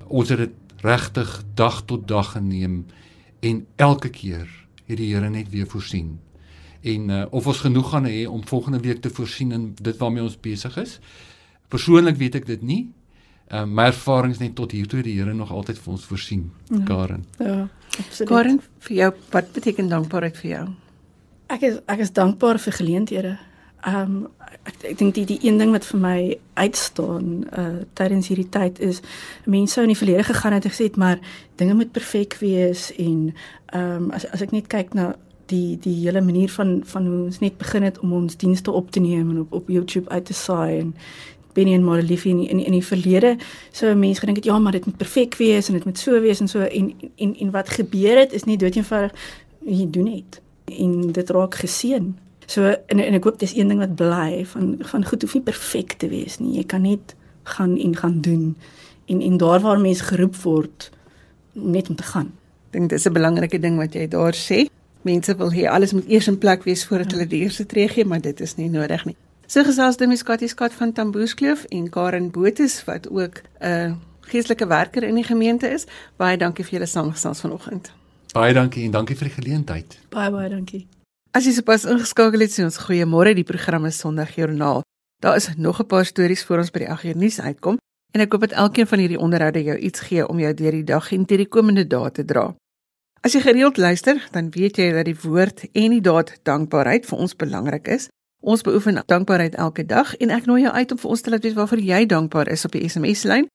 ons 0.07 0.29
dit 0.29 0.53
regtig 0.85 1.43
dag 1.55 1.83
tot 1.85 2.09
dag 2.09 2.33
geneem 2.33 2.85
en 3.41 3.67
elke 3.77 4.11
keer 4.11 4.47
het 4.87 4.97
die 4.99 5.15
Here 5.15 5.31
net 5.31 5.51
weer 5.51 5.67
voorsien. 5.67 6.19
En 6.83 7.11
uh 7.11 7.25
of 7.31 7.47
ons 7.47 7.65
genoeg 7.65 7.91
gaan 7.91 8.07
hê 8.07 8.27
om 8.27 8.47
volgende 8.47 8.81
week 8.81 9.03
te 9.03 9.11
voorsien 9.11 9.53
in 9.53 9.75
dit 9.83 9.97
waarmee 9.97 10.23
ons 10.23 10.39
besig 10.41 10.77
is. 10.77 10.99
Persoonlik 11.69 12.17
weet 12.17 12.35
ek 12.35 12.47
dit 12.47 12.63
nie. 12.63 12.83
Uh 13.51 13.65
my 13.65 13.89
ervarings 13.91 14.39
net 14.39 14.55
tot 14.55 14.73
hier 14.73 14.87
toe 14.87 15.03
die 15.03 15.19
Here 15.19 15.35
nog 15.35 15.51
altyd 15.51 15.79
vir 15.79 15.93
ons 15.93 16.05
voorsien, 16.05 16.51
ja. 16.69 16.83
Karen. 16.85 17.25
Ja, 17.39 17.69
absoluut. 17.99 18.29
Karen, 18.29 18.61
vir 18.87 18.97
jou, 18.97 19.13
wat 19.31 19.53
beteken 19.53 19.89
dankbaarheid 19.89 20.37
vir 20.37 20.51
jou? 20.51 20.65
Ek 21.49 21.63
is 21.63 21.79
ek 21.87 21.99
is 22.05 22.13
dankbaar 22.13 22.59
vir 22.59 22.73
geleenthede. 22.73 23.39
Ehm 23.87 24.01
um, 24.01 24.27
ek, 24.65 24.83
ek 24.91 24.99
dink 24.99 25.15
die 25.15 25.25
die 25.25 25.39
een 25.43 25.59
ding 25.59 25.71
wat 25.71 25.87
vir 25.87 26.01
my 26.03 26.19
uitstaan 26.59 27.45
uh 27.59 27.85
tydens 27.95 28.29
hierdie 28.29 28.49
tyd 28.51 28.81
is 28.83 29.01
mense 29.47 29.77
sou 29.77 29.85
in 29.87 29.93
die 29.93 29.99
verlede 29.99 30.25
gegaan 30.27 30.57
het 30.57 30.67
en 30.67 30.75
gesê 30.75 30.89
maar 30.97 31.21
dinge 31.61 31.75
moet 31.79 31.93
perfek 31.93 32.35
wees 32.43 32.91
en 32.97 33.35
ehm 33.67 34.03
um, 34.03 34.11
as 34.11 34.27
as 34.35 34.43
ek 34.43 34.53
net 34.57 34.67
kyk 34.67 34.95
na 34.99 35.15
die 35.47 35.79
die 35.79 35.95
hele 36.03 36.21
manier 36.21 36.51
van 36.51 36.83
van 36.85 37.07
hoe 37.07 37.25
ons 37.31 37.39
net 37.39 37.59
begin 37.59 37.87
het 37.87 37.99
om 37.99 38.13
ons 38.13 38.37
dienste 38.37 38.71
op 38.71 38.91
te 38.91 39.01
neem 39.01 39.31
en 39.31 39.41
op 39.47 39.53
op 39.63 39.69
YouTube 39.71 40.11
uit 40.11 40.25
te 40.25 40.35
saai 40.35 40.79
en 40.79 40.95
Benny 41.55 41.75
en 41.75 41.85
Marliefie 41.85 42.35
in, 42.35 42.47
in 42.49 42.65
in 42.65 42.73
die 42.81 42.85
verlede 42.85 43.37
sou 43.71 43.95
mense 43.95 44.21
gedink 44.21 44.43
het 44.43 44.51
ja 44.51 44.59
maar 44.59 44.73
dit 44.73 44.87
moet 44.87 44.97
perfek 44.97 45.39
wees 45.39 45.69
en 45.69 45.79
dit 45.79 45.85
moet 45.85 45.99
so 45.99 46.21
wees 46.21 46.41
en 46.41 46.49
so 46.49 46.61
en 46.61 46.95
en 47.17 47.37
en 47.37 47.51
wat 47.51 47.69
gebeur 47.69 48.19
het 48.19 48.33
is 48.33 48.45
nie 48.45 48.59
doeteenvoudig 48.59 49.15
jy 49.69 49.91
doen 49.91 50.05
net. 50.05 50.41
En 50.65 51.13
dit 51.13 51.31
raak 51.31 51.55
geseën 51.55 52.17
So 52.49 52.65
en 52.65 53.01
en 53.05 53.17
ek 53.19 53.27
hoop 53.29 53.39
dis 53.39 53.53
een 53.57 53.69
ding 53.69 53.81
wat 53.83 53.95
bly 53.97 54.45
van 54.55 54.77
van 54.91 55.05
goed 55.05 55.23
hoef 55.23 55.35
nie 55.37 55.45
perfek 55.45 55.99
te 56.01 56.09
wees 56.09 56.39
nie. 56.41 56.57
Jy 56.57 56.65
kan 56.65 56.87
net 56.87 57.15
gaan 57.57 57.77
en 57.77 57.97
gaan 57.97 58.21
doen 58.25 58.57
en 59.07 59.21
en 59.21 59.37
daar 59.37 59.61
waar 59.61 59.81
mense 59.81 60.05
geroep 60.05 60.37
word 60.45 60.91
net 61.53 61.89
om 61.89 61.97
te 61.97 62.09
gaan. 62.09 62.33
Ek 62.69 62.73
dink 62.73 62.91
dis 62.91 63.07
'n 63.07 63.13
belangrike 63.13 63.61
ding 63.61 63.77
wat 63.77 63.93
jy 63.93 64.09
daar 64.09 64.35
sê. 64.35 64.69
Mense 65.03 65.37
wil 65.37 65.53
hê 65.53 65.69
alles 65.69 65.93
moet 65.93 66.09
eers 66.09 66.29
in 66.29 66.39
plek 66.39 66.65
wees 66.65 66.85
voordat 66.87 67.11
ja. 67.11 67.17
hulle 67.17 67.29
die 67.29 67.41
eerste 67.41 67.67
tree 67.67 67.89
gee, 67.89 68.05
maar 68.05 68.21
dit 68.21 68.41
is 68.41 68.57
nie 68.57 68.69
nodig 68.69 69.05
nie. 69.05 69.17
So 69.47 69.65
gesels 69.65 69.97
Demis 69.97 70.23
Katie 70.23 70.49
Skat 70.49 70.73
van 70.73 70.93
Tamboerskloof 70.93 71.65
en 71.65 71.89
Karen 71.89 72.31
Botus 72.31 72.85
wat 72.85 73.09
ook 73.11 73.43
'n 73.61 73.67
uh, 73.67 73.93
geestelike 74.21 74.67
werker 74.67 75.03
in 75.03 75.15
die 75.15 75.25
gemeente 75.25 75.69
is. 75.69 75.87
Baie 76.17 76.37
dankie 76.37 76.65
vir 76.65 76.73
julle 76.73 76.87
saamgesels 76.87 77.41
vanoggend. 77.41 77.93
Baie 78.33 78.55
dankie 78.55 78.85
en 78.85 78.91
dankie 78.91 79.17
vir 79.17 79.29
die 79.29 79.43
geleentheid. 79.43 79.99
Baie 80.09 80.31
baie 80.31 80.49
dankie. 80.49 80.87
As 81.37 81.45
jy 81.45 81.53
sopas 81.53 81.85
ingeskakel 81.85 82.41
het, 82.41 82.53
sien 82.55 82.65
ons 82.65 82.79
goeiemôre, 82.81 83.35
die 83.37 83.45
program 83.45 83.85
is 83.85 83.99
Sondag 84.01 84.31
Joernaal. 84.39 84.81
Daar 85.21 85.37
is 85.37 85.49
nog 85.57 85.81
'n 85.81 85.87
paar 85.87 86.07
stories 86.07 86.43
vir 86.45 86.59
ons 86.59 86.71
by 86.71 86.79
die 86.79 86.89
8 86.89 87.05
uur 87.05 87.17
nuus 87.17 87.41
uitkom 87.41 87.77
en 88.15 88.21
ek 88.21 88.33
hoop 88.33 88.41
dat 88.41 88.53
elkeen 88.53 88.87
van 88.87 88.99
hierdie 88.99 89.19
onderhoude 89.19 89.63
jou 89.63 89.77
iets 89.77 90.01
gee 90.01 90.29
om 90.29 90.39
jou 90.39 90.55
deur 90.55 90.73
die 90.73 90.85
dag 90.85 91.13
en 91.13 91.25
deur 91.25 91.39
die 91.39 91.49
komende 91.49 91.87
dae 91.87 92.11
te 92.11 92.25
dra. 92.25 92.55
As 93.21 93.33
jy 93.33 93.41
gereeld 93.41 93.77
luister, 93.77 94.29
dan 94.33 94.51
weet 94.51 94.77
jy 94.77 94.93
dat 94.93 95.05
die 95.05 95.21
woord 95.23 95.67
en 95.73 95.91
die 95.91 96.01
daad 96.01 96.39
dankbaarheid 96.43 97.07
vir 97.07 97.19
ons 97.19 97.37
belangrik 97.37 97.89
is. 97.89 98.09
Ons 98.41 98.63
beoefen 98.63 99.03
dankbaarheid 99.07 99.55
elke 99.55 99.85
dag 99.85 100.17
en 100.17 100.31
ek 100.31 100.47
nooi 100.47 100.63
jou 100.63 100.73
uit 100.73 100.93
om 100.93 100.99
vir 100.99 101.11
ons 101.11 101.21
te 101.21 101.31
laat 101.31 101.43
weet 101.43 101.55
waarvoor 101.55 101.79
jy 101.79 102.07
dankbaar 102.07 102.49
is 102.49 102.65
op 102.65 102.73
die 102.73 102.89
SMS-lyn 102.89 103.47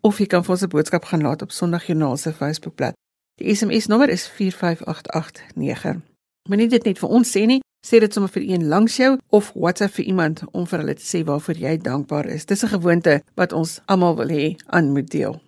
of 0.00 0.18
jy 0.18 0.26
kan 0.26 0.44
vir 0.44 0.50
ons 0.50 0.62
'n 0.62 0.68
boodskap 0.68 1.04
gaan 1.04 1.22
laat 1.22 1.42
op 1.42 1.50
Sondag 1.50 1.86
Joernaal 1.86 2.16
se 2.16 2.32
Facebookblad. 2.32 2.94
Die 3.40 3.54
SMS-nommer 3.54 4.08
is 4.08 4.26
45889. 4.26 6.11
Moenie 6.50 6.66
dit 6.66 6.82
net 6.82 6.98
vir 6.98 7.12
ons 7.14 7.28
sê 7.36 7.44
nie, 7.46 7.60
sê 7.86 8.00
dit 8.02 8.10
sommer 8.10 8.30
vir 8.34 8.42
een 8.42 8.64
langs 8.66 8.96
jou 8.98 9.12
of 9.30 9.52
WhatsApp 9.54 9.94
vir 9.94 10.08
iemand 10.10 10.40
om 10.50 10.64
vir 10.66 10.80
hulle 10.82 10.94
te 10.98 11.04
sê 11.06 11.20
waarvoor 11.28 11.60
jy 11.64 11.76
dankbaar 11.78 12.26
is. 12.34 12.46
Dis 12.50 12.64
'n 12.64 12.72
gewoonte 12.72 13.22
wat 13.38 13.52
ons 13.52 13.78
almal 13.86 14.16
wil 14.16 14.26
hê 14.26 14.56
aan 14.66 14.90
moet 14.90 15.06
deel. 15.06 15.38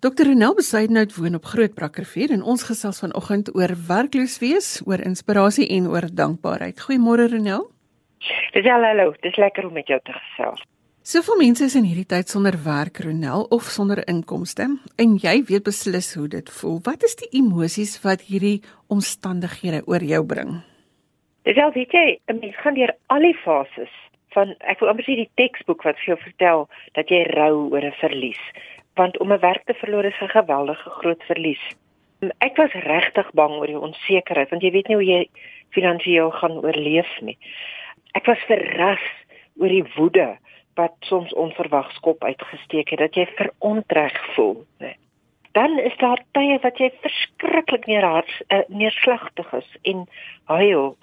Dokter 0.00 0.26
Renel 0.26 0.54
Besuidenhout 0.54 1.16
woon 1.16 1.34
op 1.34 1.44
Groot 1.44 1.74
Brakrivier 1.74 2.30
en 2.30 2.42
ons 2.42 2.62
gesels 2.62 2.98
vanoggend 3.00 3.54
oor 3.56 3.72
werkloos 3.88 4.38
wees, 4.38 4.82
oor 4.84 5.00
inspirasie 5.00 5.68
en 5.68 5.88
oor 5.88 6.12
dankbaarheid. 6.12 6.80
Goeiemôre 6.80 7.26
Renel. 7.28 7.70
Dis 8.52 8.66
al 8.66 8.84
hallo, 8.84 9.14
dis 9.20 9.36
lekker 9.36 9.66
om 9.66 9.72
met 9.72 9.86
jou 9.86 10.00
te 10.04 10.12
gesels. 10.12 10.71
Soveel 11.02 11.34
mense 11.34 11.64
is 11.66 11.74
in 11.74 11.82
hierdie 11.82 12.06
tyd 12.06 12.30
sonder 12.30 12.54
werk, 12.62 13.00
Ronel, 13.02 13.48
of 13.50 13.66
sonder 13.74 13.98
inkomste, 14.06 14.68
en 15.02 15.14
jy 15.18 15.32
weet 15.48 15.64
beslis 15.66 16.12
hoe 16.14 16.28
dit 16.30 16.50
voel. 16.54 16.76
Wat 16.86 17.02
is 17.02 17.16
die 17.18 17.26
emosies 17.40 17.96
wat 18.04 18.20
hierdie 18.28 18.60
omstandighede 18.86 19.80
oor 19.90 20.04
jou 20.06 20.20
bring? 20.30 20.52
Dis 21.42 21.58
al 21.58 21.74
weet 21.74 21.90
jy, 21.90 22.20
'n 22.30 22.38
mens 22.38 22.54
gaan 22.62 22.78
deur 22.78 22.94
al 23.10 23.26
die 23.26 23.34
fases 23.34 23.90
van 24.30 24.54
ek 24.60 24.78
wil 24.78 24.90
amper 24.90 25.02
sê 25.02 25.16
die 25.18 25.30
teksboek 25.34 25.82
wat 25.82 25.98
vir 25.98 26.14
jou 26.14 26.18
vertel 26.22 26.68
dat 26.94 27.10
jy 27.10 27.26
rou 27.34 27.74
oor 27.74 27.82
'n 27.82 27.98
verlies, 27.98 28.42
want 28.94 29.18
om 29.18 29.32
'n 29.32 29.42
werk 29.42 29.66
te 29.66 29.74
verloor 29.74 30.04
is 30.04 30.22
'n 30.22 30.38
geweldige 30.38 30.90
groot 31.00 31.22
verlies. 31.26 31.64
Ek 32.38 32.56
was 32.56 32.70
regtig 32.72 33.28
bang 33.34 33.50
oor 33.58 33.66
die 33.66 33.86
onsekerheid, 33.88 34.50
want 34.50 34.62
jy 34.62 34.70
weet 34.70 34.86
nie 34.86 34.94
hoe 34.94 35.04
jy 35.04 35.28
finansiëel 35.74 36.30
gaan 36.30 36.62
oorleef 36.62 37.20
nie. 37.20 37.38
Ek 38.14 38.26
was 38.26 38.38
verras 38.46 39.02
oor 39.58 39.68
die 39.68 39.84
woede 39.96 40.38
wat 40.74 40.94
soms 41.00 41.34
onverwags 41.34 42.00
kop 42.00 42.24
uitgesteek 42.24 42.90
het 42.90 42.98
dat 42.98 43.14
jy 43.14 43.26
verontreg 43.36 44.16
voel, 44.34 44.64
né? 44.78 44.94
Dan 45.52 45.78
is 45.78 45.96
daar 45.96 46.22
tye 46.32 46.58
wat 46.62 46.78
jy 46.80 46.88
verskriklik 47.00 47.84
neerharts 47.86 48.40
uh, 48.48 48.62
neerslagtig 48.68 49.52
is 49.52 49.74
en 49.82 50.06
huil. 50.48 50.96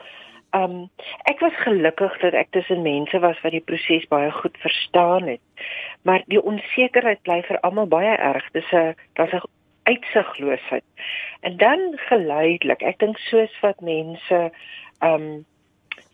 Um 0.57 0.89
ek 1.29 1.43
was 1.45 1.53
gelukkig 1.61 2.15
dat 2.23 2.33
ek 2.33 2.49
tussen 2.57 2.81
mense 2.81 3.19
was 3.21 3.37
wat 3.45 3.53
die 3.53 3.61
proses 3.61 4.07
baie 4.09 4.31
goed 4.33 4.57
verstaan 4.57 5.29
het. 5.29 5.65
Maar 6.01 6.25
die 6.25 6.41
onsekerheid 6.41 7.21
bly 7.21 7.43
vir 7.45 7.61
almal 7.61 7.85
baie 7.93 8.15
erg. 8.17 8.49
Dis 8.57 8.71
'n 8.73 8.95
daar's 9.13 9.37
'n 9.37 9.45
uitsigloosheid. 9.83 10.85
En 11.41 11.57
dan 11.57 11.79
geleidelik, 12.09 12.81
ek 12.81 12.99
dink 12.99 13.17
soos 13.17 13.53
wat 13.61 13.81
mense 13.81 14.51
um 15.01 15.45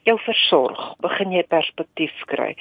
jou 0.03 0.19
versorg, 0.19 0.95
begin 1.00 1.31
jy 1.31 1.43
perspektief 1.43 2.13
kry 2.25 2.55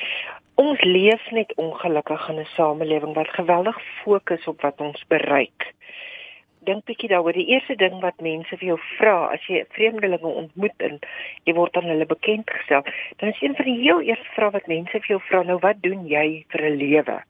ons 0.54 0.82
leef 0.82 1.30
net 1.30 1.54
ongelukkig 1.56 2.28
in 2.28 2.38
'n 2.40 2.50
samelewing 2.56 3.14
wat 3.14 3.28
geweldig 3.28 3.78
fokus 4.02 4.46
op 4.46 4.61
wat 4.61 4.80
ons 4.80 5.04
bereik. 5.08 5.73
Dink 6.64 6.84
bietjie 6.84 7.08
daaroor. 7.08 7.32
Die 7.32 7.46
eerste 7.46 7.76
ding 7.76 8.00
wat 8.00 8.20
mense 8.20 8.56
vir 8.56 8.66
jou 8.66 8.78
vra 8.96 9.26
as 9.32 9.46
jy 9.46 9.64
vreemdelinge 9.68 10.26
ontmoet 10.26 10.78
en 10.78 10.99
jy 11.44 11.54
word 11.54 11.76
aan 11.76 11.90
hulle 11.92 12.06
bekend 12.06 12.50
gestel, 12.50 12.82
dan 13.16 13.28
is 13.28 13.42
een 13.42 13.56
van 13.56 13.64
die 13.64 13.82
heel 13.82 14.00
eerste 14.00 14.30
vrae 14.37 14.50
wat 14.50 14.66
mense 14.66 15.00
vir 15.00 15.08
jou 15.08 15.20
vra, 15.20 15.42
nou 15.42 15.58
wat 15.58 15.82
doen 15.82 16.06
jy 16.06 16.44
vir 16.49 16.61
'n 16.62 16.76
lewe? 16.76 17.23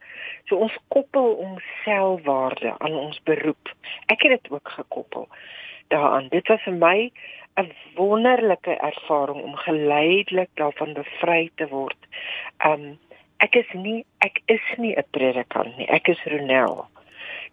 So 0.49 0.57
ons 0.57 0.79
koppel 0.89 1.33
ons 1.35 1.63
selfwaarde 1.85 2.79
aan 2.79 2.95
ons 2.95 3.21
beroep. 3.23 3.69
Ek 4.07 4.23
het 4.23 4.31
dit 4.43 4.53
ook 4.53 4.69
gekoppel 4.69 5.29
daaraan. 5.89 6.29
Dit 6.29 6.49
was 6.49 6.63
vir 6.63 6.73
my 6.73 7.11
'n 7.57 7.73
wonderlike 7.95 8.75
ervaring 8.77 9.43
om 9.43 9.55
geleidelik 9.57 10.49
daarvan 10.55 10.93
bevry 10.93 11.51
te 11.55 11.69
word. 11.69 11.97
Um 12.67 12.99
ek 13.45 13.57
is 13.61 13.71
nie 13.77 14.01
ek 14.25 14.41
is 14.49 14.67
nie 14.79 14.95
'n 14.97 15.09
predikant 15.17 15.77
nie. 15.79 15.89
Ek 15.89 16.09
is 16.09 16.21
Ronel. 16.33 16.87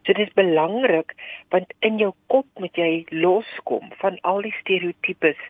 So 0.04 0.14
dit 0.14 0.28
is 0.28 0.34
belangrik 0.34 1.14
want 1.54 1.74
in 1.88 2.00
jou 2.00 2.14
kop 2.34 2.48
moet 2.60 2.76
jy 2.76 3.06
loskom 3.12 3.92
van 4.04 4.18
al 4.30 4.42
die 4.42 4.56
stereotypes 4.62 5.42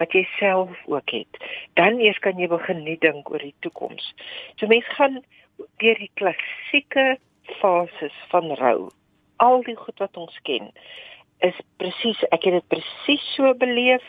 wat 0.00 0.14
jy 0.16 0.24
self 0.38 0.70
ook 0.86 1.10
het. 1.10 1.42
Dan 1.74 2.00
eers 2.00 2.18
kan 2.18 2.38
jy 2.38 2.48
begin 2.48 2.84
nie 2.84 2.98
dink 3.00 3.30
oor 3.30 3.42
die 3.42 3.54
toekoms. 3.60 4.14
So 4.56 4.66
mense 4.66 4.94
gaan 5.00 5.20
deur 5.82 5.98
die 5.98 6.14
klassieke 6.14 7.18
fases 7.60 8.16
van 8.30 8.54
rou. 8.62 8.90
Al 9.36 9.62
die 9.62 9.76
goed 9.76 9.98
wat 9.98 10.16
ons 10.16 10.38
ken 10.42 10.72
is 11.46 11.58
presies 11.76 12.20
ek 12.34 12.46
het 12.48 12.58
dit 12.58 12.68
presies 12.72 13.24
so 13.34 13.52
beleef. 13.58 14.04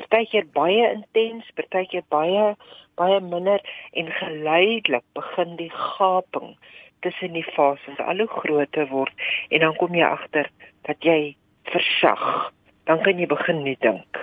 Partykeer 0.00 0.46
baie 0.52 0.90
intens, 0.92 1.48
partykeer 1.56 2.04
baie 2.12 2.54
baie 2.96 3.20
minder 3.20 3.60
en 3.92 4.06
geleidelik 4.08 5.04
begin 5.12 5.56
die 5.56 5.70
gaping 5.70 6.54
tussen 7.04 7.34
die 7.36 7.44
fases 7.44 7.98
al 8.00 8.22
hoe 8.24 8.28
groter 8.38 8.88
word 8.88 9.26
en 9.50 9.60
dan 9.60 9.76
kom 9.76 9.92
jy 9.94 10.06
agter 10.06 10.48
dat 10.88 11.04
jy 11.04 11.36
versag. 11.72 12.24
Dan 12.86 13.02
kan 13.02 13.18
jy 13.18 13.26
begin 13.28 13.62
nie 13.66 13.76
dink. 13.82 14.20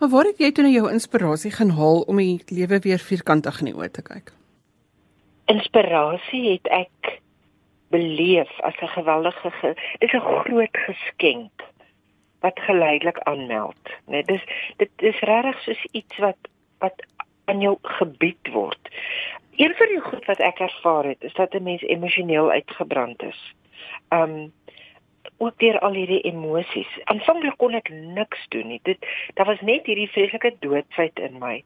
Maar 0.00 0.08
waar 0.08 0.30
het 0.30 0.38
jy 0.40 0.48
toe 0.56 0.64
nou 0.64 0.72
jou 0.72 0.90
inspirasie 0.90 1.52
gaan 1.52 1.74
haal 1.76 2.00
om 2.08 2.18
die 2.22 2.40
lewe 2.48 2.78
weer 2.86 3.02
vierkantig 3.04 3.60
in 3.60 3.68
die 3.68 3.76
oë 3.76 3.90
te 3.92 4.02
kyk? 4.06 4.32
Inspirasie 5.52 6.46
het 6.54 6.70
ek 6.72 7.18
beleef 7.92 8.50
as 8.64 8.74
'n 8.80 8.94
geweldige 8.96 9.74
dis 10.00 10.12
'n 10.12 10.24
groot 10.24 10.76
geskenk 10.86 11.52
wat 12.40 12.60
geleidelik 12.60 13.18
aanmeld? 13.18 13.90
Nee, 14.06 14.22
dis 14.24 14.44
dit 14.76 14.90
is 14.96 15.20
regtig 15.20 15.62
soos 15.62 15.84
iets 15.90 16.16
wat 16.16 16.36
wat 16.78 17.04
aan 17.44 17.60
jou 17.60 17.76
gebied 17.82 18.52
word. 18.52 18.94
Een 19.56 19.74
van 19.74 19.86
die 19.86 20.00
goed 20.00 20.24
wat 20.24 20.40
ek 20.40 20.58
ervaar 20.58 21.04
het, 21.04 21.22
is 21.22 21.34
dat 21.34 21.54
'n 21.54 21.62
mens 21.62 21.82
emosioneel 21.82 22.50
uitgebrand 22.50 23.22
is. 23.22 23.54
Um 24.08 24.52
ook 25.36 25.58
deur 25.58 25.78
al 25.78 25.92
hierdie 25.92 26.20
emosies. 26.20 26.92
Aanvanklik 27.04 27.56
kon 27.56 27.74
ek 27.74 27.88
niks 27.88 28.46
doen 28.48 28.66
nie. 28.66 28.80
Dit 28.82 29.06
daar 29.34 29.46
was 29.46 29.60
net 29.60 29.86
hierdie 29.86 30.10
vreeslike 30.10 30.54
doodsheid 30.60 31.18
in 31.18 31.38
my. 31.38 31.64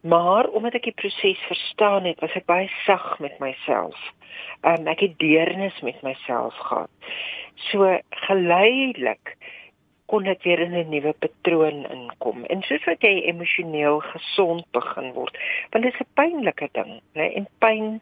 Maar 0.00 0.46
omdat 0.46 0.74
ek 0.74 0.82
die 0.82 0.92
proses 0.92 1.38
verstaan 1.38 2.04
het, 2.04 2.20
was 2.20 2.32
ek 2.32 2.44
baie 2.44 2.70
sag 2.84 3.18
met 3.18 3.38
myself. 3.38 3.96
Um 4.62 4.86
ek 4.86 5.00
het 5.00 5.18
deernis 5.18 5.80
met 5.80 6.02
myself 6.02 6.54
gehad. 6.54 6.90
So 7.54 7.98
geleidelik 8.10 9.36
kon 10.08 10.24
dit 10.24 10.42
weer 10.42 10.60
in 10.64 10.76
'n 10.76 10.88
nuwe 10.88 11.12
patroon 11.12 11.86
inkom. 11.96 12.44
En 12.44 12.62
soos 12.62 12.84
wat 12.84 13.02
jy 13.04 13.14
emosioneel 13.28 14.00
gesond 14.00 14.64
begin 14.72 15.12
word, 15.12 15.36
want 15.70 15.84
dit 15.84 15.92
is 15.92 16.00
'n 16.00 16.14
pynlike 16.14 16.68
ding, 16.72 17.00
né? 17.14 17.32
En 17.34 17.48
pyn 17.58 18.00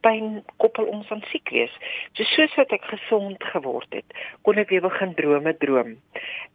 pyn 0.00 0.44
koppel 0.62 0.84
ons 0.84 1.10
aan 1.10 1.22
siek 1.30 1.50
wees. 1.50 1.74
So 2.12 2.24
soos 2.24 2.54
wat 2.54 2.72
ek 2.72 2.84
gesond 2.84 3.44
geword 3.52 3.94
het, 3.96 4.18
kon 4.46 4.60
ek 4.60 4.70
weer 4.70 4.84
begin 4.84 5.14
drome 5.18 5.56
droom. 5.58 5.96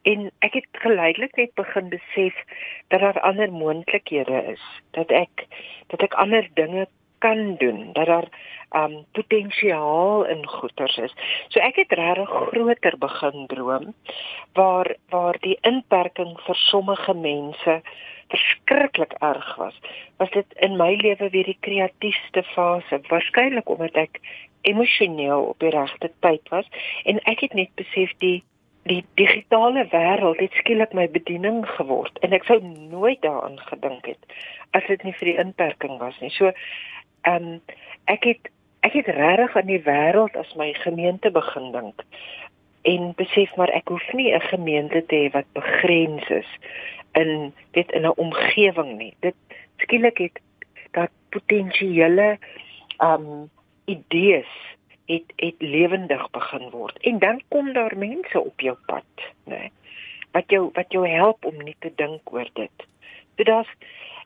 En 0.09 0.31
ek 0.39 0.53
het 0.53 0.67
geleidelik 0.85 1.35
net 1.35 1.53
begin 1.59 1.89
besef 1.89 2.39
dat 2.87 2.99
daar 2.99 3.19
ander 3.19 3.51
moontlikhede 3.51 4.43
is, 4.55 4.63
dat 4.91 5.11
ek 5.11 5.47
dat 5.87 6.01
ek 6.07 6.13
ander 6.13 6.47
dinge 6.53 6.87
kan 7.23 7.55
doen, 7.61 7.89
dat 7.95 8.05
daar 8.11 8.29
um 8.73 9.05
potensiaal 9.11 10.25
in 10.25 10.47
goeters 10.47 10.97
is. 10.97 11.13
So 11.47 11.61
ek 11.61 11.77
het 11.83 11.93
regtig 11.97 12.29
groter 12.29 12.97
begin 12.97 13.45
droom 13.47 13.93
waar 14.57 14.95
waar 15.13 15.37
die 15.45 15.57
inperking 15.61 16.33
vir 16.45 16.57
sommige 16.69 17.13
mense 17.13 17.81
verskriklik 18.33 19.13
erg 19.19 19.55
was. 19.55 19.77
Was 20.17 20.31
dit 20.33 20.57
in 20.65 20.77
my 20.77 20.95
lewe 20.95 21.29
weer 21.29 21.51
die 21.51 21.59
kreatiefste 21.59 22.43
fase, 22.55 23.01
waarskynlik 23.09 23.69
omdat 23.69 23.99
ek 24.07 24.19
emosioneel 24.61 25.51
op 25.53 25.59
die 25.59 25.69
regte 25.69 26.09
tyd 26.25 26.49
was 26.49 26.67
en 27.03 27.21
ek 27.29 27.45
het 27.45 27.53
net 27.53 27.71
besef 27.77 28.15
die 28.25 28.41
die 28.83 29.03
digitale 29.15 29.85
wêreld 29.93 30.41
het 30.43 30.55
skielik 30.59 30.91
my 30.97 31.05
bediening 31.11 31.61
geword 31.77 32.17
en 32.25 32.33
ek 32.35 32.43
sou 32.49 32.57
nooit 32.65 33.21
daaraan 33.23 33.55
gedink 33.69 34.09
het 34.11 34.33
as 34.75 34.87
dit 34.89 35.05
nie 35.07 35.13
vir 35.19 35.29
die 35.29 35.37
inperking 35.43 35.99
was 36.01 36.17
nie. 36.19 36.31
So 36.33 36.51
ehm 37.23 37.43
um, 37.43 37.61
ek 38.05 38.23
het 38.23 38.51
ek 38.83 38.93
het 38.99 39.07
regtig 39.15 39.55
aan 39.55 39.69
die 39.71 39.83
wêreld 39.83 40.35
as 40.35 40.55
my 40.59 40.73
gemeente 40.73 41.31
begin 41.31 41.71
dink 41.71 42.03
en 42.83 43.13
besef 43.15 43.55
maar 43.55 43.71
ek 43.71 43.87
hoef 43.87 44.07
nie 44.13 44.33
'n 44.35 44.41
gemeente 44.51 45.05
te 45.05 45.15
hê 45.15 45.31
wat 45.31 45.47
begrens 45.53 46.27
is 46.29 46.49
in 47.13 47.53
dit 47.71 47.91
in 47.91 48.05
'n 48.05 48.17
omgewing 48.17 48.97
nie. 48.97 49.13
Dit 49.19 49.35
skielik 49.77 50.17
het 50.17 50.39
dat 50.91 51.09
potensiële 51.29 52.37
um 52.99 53.49
idees 53.85 54.51
het 55.05 55.33
het 55.35 55.55
lewendig 55.57 56.29
begin 56.29 56.69
word 56.69 56.97
en 56.97 57.19
dan 57.19 57.41
kom 57.47 57.73
daar 57.73 57.97
mense 57.97 58.39
op 58.39 58.59
jou 58.59 58.77
pad, 58.85 59.11
né? 59.43 59.55
Nee, 59.55 59.71
wat 60.31 60.43
jou 60.47 60.69
wat 60.73 60.91
jou 60.91 61.07
help 61.07 61.45
om 61.45 61.63
nie 61.63 61.75
te 61.79 61.91
dink 61.95 62.33
oor 62.33 62.49
dit. 62.53 62.87
Dit 63.35 63.45
daar's 63.45 63.69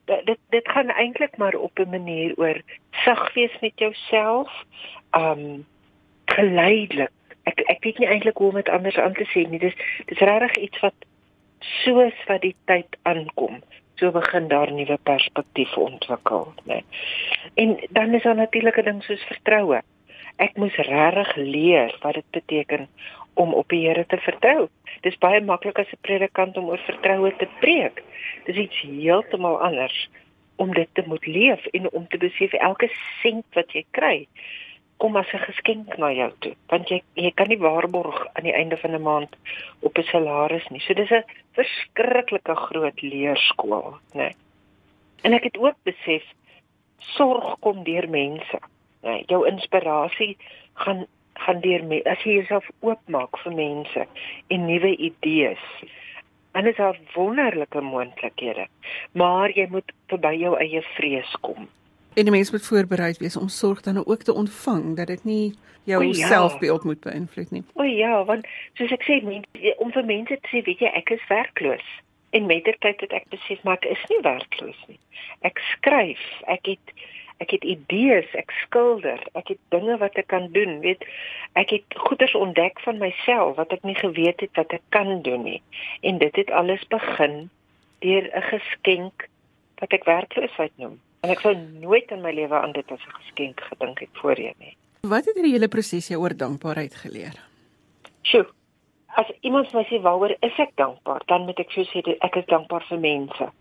dit 0.05 0.37
dit 0.49 0.69
gaan 0.69 0.89
eintlik 0.89 1.37
maar 1.37 1.55
op 1.55 1.79
'n 1.79 1.89
manier 1.89 2.33
oor 2.35 2.61
sag 2.91 3.33
wees 3.33 3.59
met 3.59 3.73
jouself. 3.75 4.63
Um 5.11 5.65
geleidelik. 6.25 7.11
Ek 7.43 7.59
ek 7.59 7.83
weet 7.83 7.97
nie 7.97 8.07
eintlik 8.07 8.37
hoe 8.37 8.49
om 8.49 8.55
dit 8.55 8.69
anders 8.69 8.97
aan 8.97 9.13
te 9.13 9.27
sê 9.31 9.49
nie. 9.49 9.59
Dis 9.59 9.75
dis 10.05 10.19
regtig 10.19 10.55
iets 10.55 10.79
wat 10.79 10.93
soos 11.59 12.17
wat 12.27 12.41
die 12.41 12.55
tyd 12.65 12.97
aankom, 13.01 13.61
so 13.95 14.11
begin 14.11 14.47
daar 14.47 14.71
nuwe 14.71 14.97
perspektiewe 15.03 15.79
ontwikkel, 15.79 16.53
né? 16.63 16.81
En 17.55 17.77
dan 17.89 18.13
is 18.13 18.23
daar 18.23 18.35
natuurlik 18.35 18.77
'n 18.77 18.83
ding 18.83 19.03
soos 19.03 19.23
vertroue. 19.23 19.81
Ek 20.35 20.57
moes 20.57 20.75
regtig 20.75 21.35
leer 21.35 21.97
wat 22.01 22.13
dit 22.13 22.29
beteken 22.31 22.87
om 23.37 23.53
op 23.53 23.69
die 23.69 23.85
Here 23.85 24.05
te 24.09 24.17
vertrou. 24.17 24.67
Dis 25.05 25.17
baie 25.21 25.41
maklik 25.41 25.79
as 25.79 25.91
'n 25.93 26.01
predikant 26.01 26.57
om 26.57 26.69
oor 26.69 26.81
vertroue 26.85 27.33
te 27.37 27.47
preek. 27.59 28.03
Dis 28.45 28.55
iets 28.55 28.81
heeltemal 28.81 29.61
anders 29.61 30.09
om 30.55 30.73
dit 30.73 30.89
te 30.93 31.03
moet 31.05 31.25
leef 31.25 31.65
en 31.65 31.91
om 31.91 32.07
te 32.07 32.17
besef 32.17 32.53
elke 32.53 32.89
sent 33.21 33.45
wat 33.53 33.71
jy 33.71 33.85
kry 33.91 34.27
kom 34.97 35.15
as 35.15 35.33
'n 35.33 35.45
geskenk 35.49 35.97
na 35.97 36.11
jou 36.11 36.31
toe 36.39 36.55
want 36.67 36.89
jy 36.89 37.01
jy 37.13 37.31
kan 37.31 37.47
nie 37.47 37.59
waarborg 37.59 38.27
aan 38.33 38.43
die 38.43 38.53
einde 38.53 38.77
van 38.77 38.95
'n 38.95 39.01
maand 39.01 39.35
op 39.79 39.97
'n 39.97 40.03
salaris 40.03 40.67
nie. 40.69 40.79
So 40.79 40.93
dis 40.93 41.11
'n 41.11 41.23
verskriklike 41.53 42.55
groot 42.55 43.01
leerskool, 43.01 43.97
né? 44.13 44.17
Nee. 44.17 44.35
En 45.21 45.33
ek 45.33 45.43
het 45.43 45.57
ook 45.57 45.75
besef 45.83 46.23
sorg 46.97 47.59
kom 47.59 47.83
deur 47.83 48.09
mense. 48.09 48.59
Nee, 49.01 49.23
jou 49.27 49.47
inspirasie 49.47 50.37
gaan 50.73 51.05
gaan 51.45 51.61
deur 51.61 51.83
me 51.83 52.01
as 52.03 52.23
jy 52.25 52.39
jouself 52.39 52.67
oopmaak 52.79 53.37
vir 53.43 53.55
mense 53.55 54.05
en 54.47 54.65
nuwe 54.65 54.95
idees. 54.97 55.63
Dan 56.51 56.65
is 56.65 56.75
daar 56.75 56.99
wonderlike 57.13 57.81
moontlikhede. 57.81 58.67
Maar 59.11 59.51
jy 59.53 59.67
moet 59.69 59.91
verby 60.09 60.33
jou 60.41 60.55
eie 60.57 60.81
vrees 60.95 61.35
kom. 61.41 61.67
En 62.17 62.25
die 62.25 62.33
mens 62.33 62.51
moet 62.51 62.65
voorbereid 62.65 63.17
wees 63.21 63.37
om 63.37 63.47
sorg 63.47 63.81
dan 63.85 64.05
ook 64.05 64.23
te 64.23 64.33
ontvang 64.33 64.95
dat 64.97 65.07
dit 65.07 65.23
nie 65.23 65.53
jou 65.83 66.03
O, 66.03 66.07
ja. 66.07 66.27
selfbeeld 66.27 66.83
moet 66.83 66.99
beïnvloed 66.99 67.51
nie. 67.51 67.63
O 67.73 67.83
ja, 67.83 68.23
want 68.25 68.47
soos 68.73 68.91
ek 68.91 69.05
sê, 69.05 69.19
mense 69.23 69.75
om 69.77 69.91
vir 69.93 70.05
mense 70.05 70.39
te 70.41 70.49
sê, 70.51 70.63
weet 70.65 70.81
jy, 70.83 70.91
ek 70.97 71.13
is 71.15 71.27
werkloos. 71.29 71.85
En 72.35 72.49
met 72.49 72.65
die 72.65 72.75
tyd 72.83 73.05
het 73.05 73.13
ek 73.21 73.29
besef 73.31 73.61
maar 73.63 73.77
ek 73.79 73.87
is 73.93 74.03
nie 74.09 74.19
werkloos 74.25 74.81
nie. 74.89 74.99
Ek 75.47 75.61
skryf, 75.69 76.25
ek 76.51 76.73
het 76.73 76.97
ek 77.43 77.51
het 77.51 77.63
idees, 77.63 78.29
ek 78.33 78.51
skilder, 78.63 79.21
ek 79.33 79.53
het 79.53 79.59
dinge 79.69 79.97
wat 80.01 80.17
ek 80.17 80.27
kan 80.27 80.49
doen, 80.51 80.79
weet 80.79 81.05
ek 81.53 81.69
het 81.69 81.97
goeders 82.07 82.35
ontdek 82.35 82.79
van 82.85 82.97
myself 83.01 83.55
wat 83.57 83.71
ek 83.71 83.83
nie 83.83 83.97
geweet 83.97 84.41
het 84.41 84.53
wat 84.57 84.73
ek 84.73 84.83
kan 84.89 85.21
doen 85.21 85.43
nie. 85.43 85.61
En 86.01 86.17
dit 86.17 86.35
het 86.35 86.51
alles 86.51 86.83
begin 86.89 87.49
deur 87.99 88.29
'n 88.33 88.47
geskenk 88.51 89.29
wat 89.79 89.93
ek 89.93 90.05
werkloosheid 90.05 90.73
noem. 90.77 90.99
En 91.21 91.29
ek 91.29 91.39
sou 91.39 91.55
nooit 91.55 92.11
in 92.11 92.21
my 92.21 92.31
lewe 92.31 92.55
aan 92.55 92.71
dit 92.71 92.91
as 92.91 93.05
'n 93.05 93.17
geskenk 93.21 93.61
gedink 93.61 93.99
het 93.99 94.13
voorheen 94.13 94.57
nie. 94.59 94.75
Wat 95.01 95.25
het 95.25 95.35
hierdie 95.35 95.53
hele 95.53 95.67
proses 95.67 96.07
jou 96.07 96.21
oor 96.21 96.37
dankbaarheid 96.37 96.95
geleer? 96.95 97.35
Sjoe. 98.21 98.45
As 99.15 99.29
iemand 99.41 99.73
my 99.73 99.83
sê 99.83 100.01
waaroor 100.01 100.35
is 100.39 100.57
ek 100.57 100.75
dankbaar, 100.75 101.21
dan 101.25 101.45
moet 101.45 101.59
ek 101.59 101.71
vir 101.71 101.85
sê 101.85 102.03
ek 102.21 102.35
is 102.35 102.45
dankbaar 102.45 102.85
vir 102.89 102.99
mense. 102.99 103.51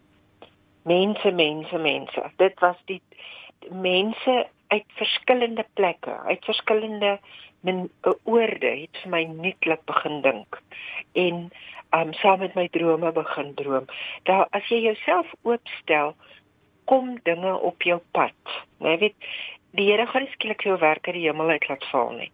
Mense, 0.82 1.30
mense, 1.30 1.78
mense. 1.78 2.30
Dit 2.36 2.60
was 2.60 2.76
die 2.84 3.00
mense 3.70 4.46
uit 4.68 4.86
verskillende 4.98 5.64
plekke, 5.74 6.18
uit 6.26 6.44
verskillende 6.44 7.18
oorde 8.24 8.68
het 8.68 8.98
vir 9.02 9.10
my 9.10 9.22
nuutlik 9.26 9.82
begin 9.90 10.20
dink 10.22 10.58
en 11.18 11.48
um 11.96 12.12
saam 12.20 12.42
met 12.44 12.54
my 12.54 12.68
drome 12.68 13.12
begin 13.12 13.54
droom. 13.54 13.86
Daar 14.28 14.46
as 14.50 14.66
jy 14.70 14.82
jouself 14.84 15.32
oopstel, 15.42 16.14
kom 16.84 17.16
dinge 17.26 17.54
op 17.58 17.82
jou 17.82 17.98
pad. 18.14 18.56
Jy 18.78 18.96
weet, 19.00 19.28
die 19.76 19.88
Here 19.90 20.06
gaan 20.06 20.26
nie 20.26 20.32
skielik 20.34 20.62
jou 20.66 20.76
werk 20.78 21.06
uit 21.08 21.16
die 21.16 21.26
hemel 21.26 21.54
uit 21.56 21.68
laat 21.68 21.86
val 21.90 22.12
nie. 22.18 22.30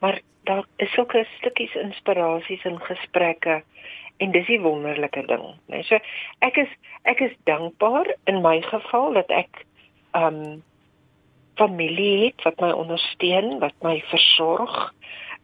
Maar 0.00 0.20
daar 0.48 0.64
is 0.76 0.92
sulke 0.94 1.26
stukkies 1.38 1.74
inspirasies 1.74 2.64
in 2.64 2.78
gesprekke 2.80 3.60
en 4.20 4.32
dis 4.32 4.46
die 4.46 4.60
wonderlike 4.60 5.22
ding, 5.28 5.44
né? 5.72 5.82
So 5.88 6.00
ek 6.44 6.60
is 6.60 6.72
ek 7.08 7.22
is 7.24 7.36
dankbaar 7.48 8.08
in 8.28 8.42
my 8.44 8.60
geval 8.68 9.16
dat 9.16 9.32
ek 9.32 9.64
um 10.12 10.62
familie 11.54 12.24
het 12.24 12.42
wat 12.42 12.60
my 12.60 12.70
ondersteun, 12.70 13.58
wat 13.58 13.74
my 13.82 14.02
versorg. 14.08 14.94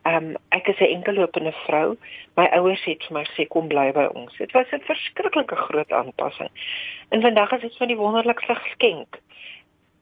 Um 0.07 0.37
ek 0.49 0.69
is 0.69 0.79
'n 0.79 0.95
enkellopende 0.97 1.53
vrou. 1.53 1.97
My 2.37 2.47
ouers 2.47 2.85
het 2.85 3.05
vir 3.05 3.13
my 3.19 3.25
gesê 3.25 3.47
kom 3.49 3.69
bly 3.69 3.93
by 3.93 4.07
ons. 4.15 4.37
Dit 4.37 4.53
was 4.53 4.67
'n 4.73 4.81
verskriklike 4.81 5.57
groot 5.57 5.93
aanpassing. 5.93 6.51
En 7.09 7.21
vandag 7.21 7.53
is 7.53 7.61
dit 7.61 7.77
van 7.77 7.89
die 7.89 7.97
wonderlikste 7.97 8.55
geskenk. 8.55 9.21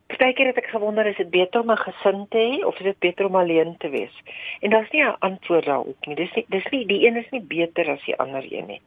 Partykeer 0.06 0.46
het 0.46 0.58
ek 0.60 0.66
gewonder 0.66 1.06
is 1.06 1.16
dit 1.16 1.30
beter 1.30 1.60
om 1.60 1.70
'n 1.70 1.76
gesin 1.76 2.26
te 2.28 2.38
hê 2.38 2.64
of 2.64 2.76
is 2.78 2.84
dit 2.84 2.98
beter 2.98 3.26
om 3.26 3.36
alleen 3.36 3.76
te 3.78 3.88
wees? 3.88 4.22
En 4.60 4.70
daar's 4.70 4.90
nie 4.90 5.04
'n 5.04 5.16
antwoord 5.18 5.64
daarop 5.64 6.06
nie. 6.06 6.14
Dis 6.14 6.34
nie 6.34 6.44
dis 6.48 6.66
nie 6.70 6.86
die 6.86 7.06
een 7.06 7.16
is 7.16 7.30
nie 7.30 7.40
beter 7.40 7.90
as 7.90 8.04
die 8.04 8.16
ander 8.16 8.52
een 8.52 8.66
nie. 8.66 8.80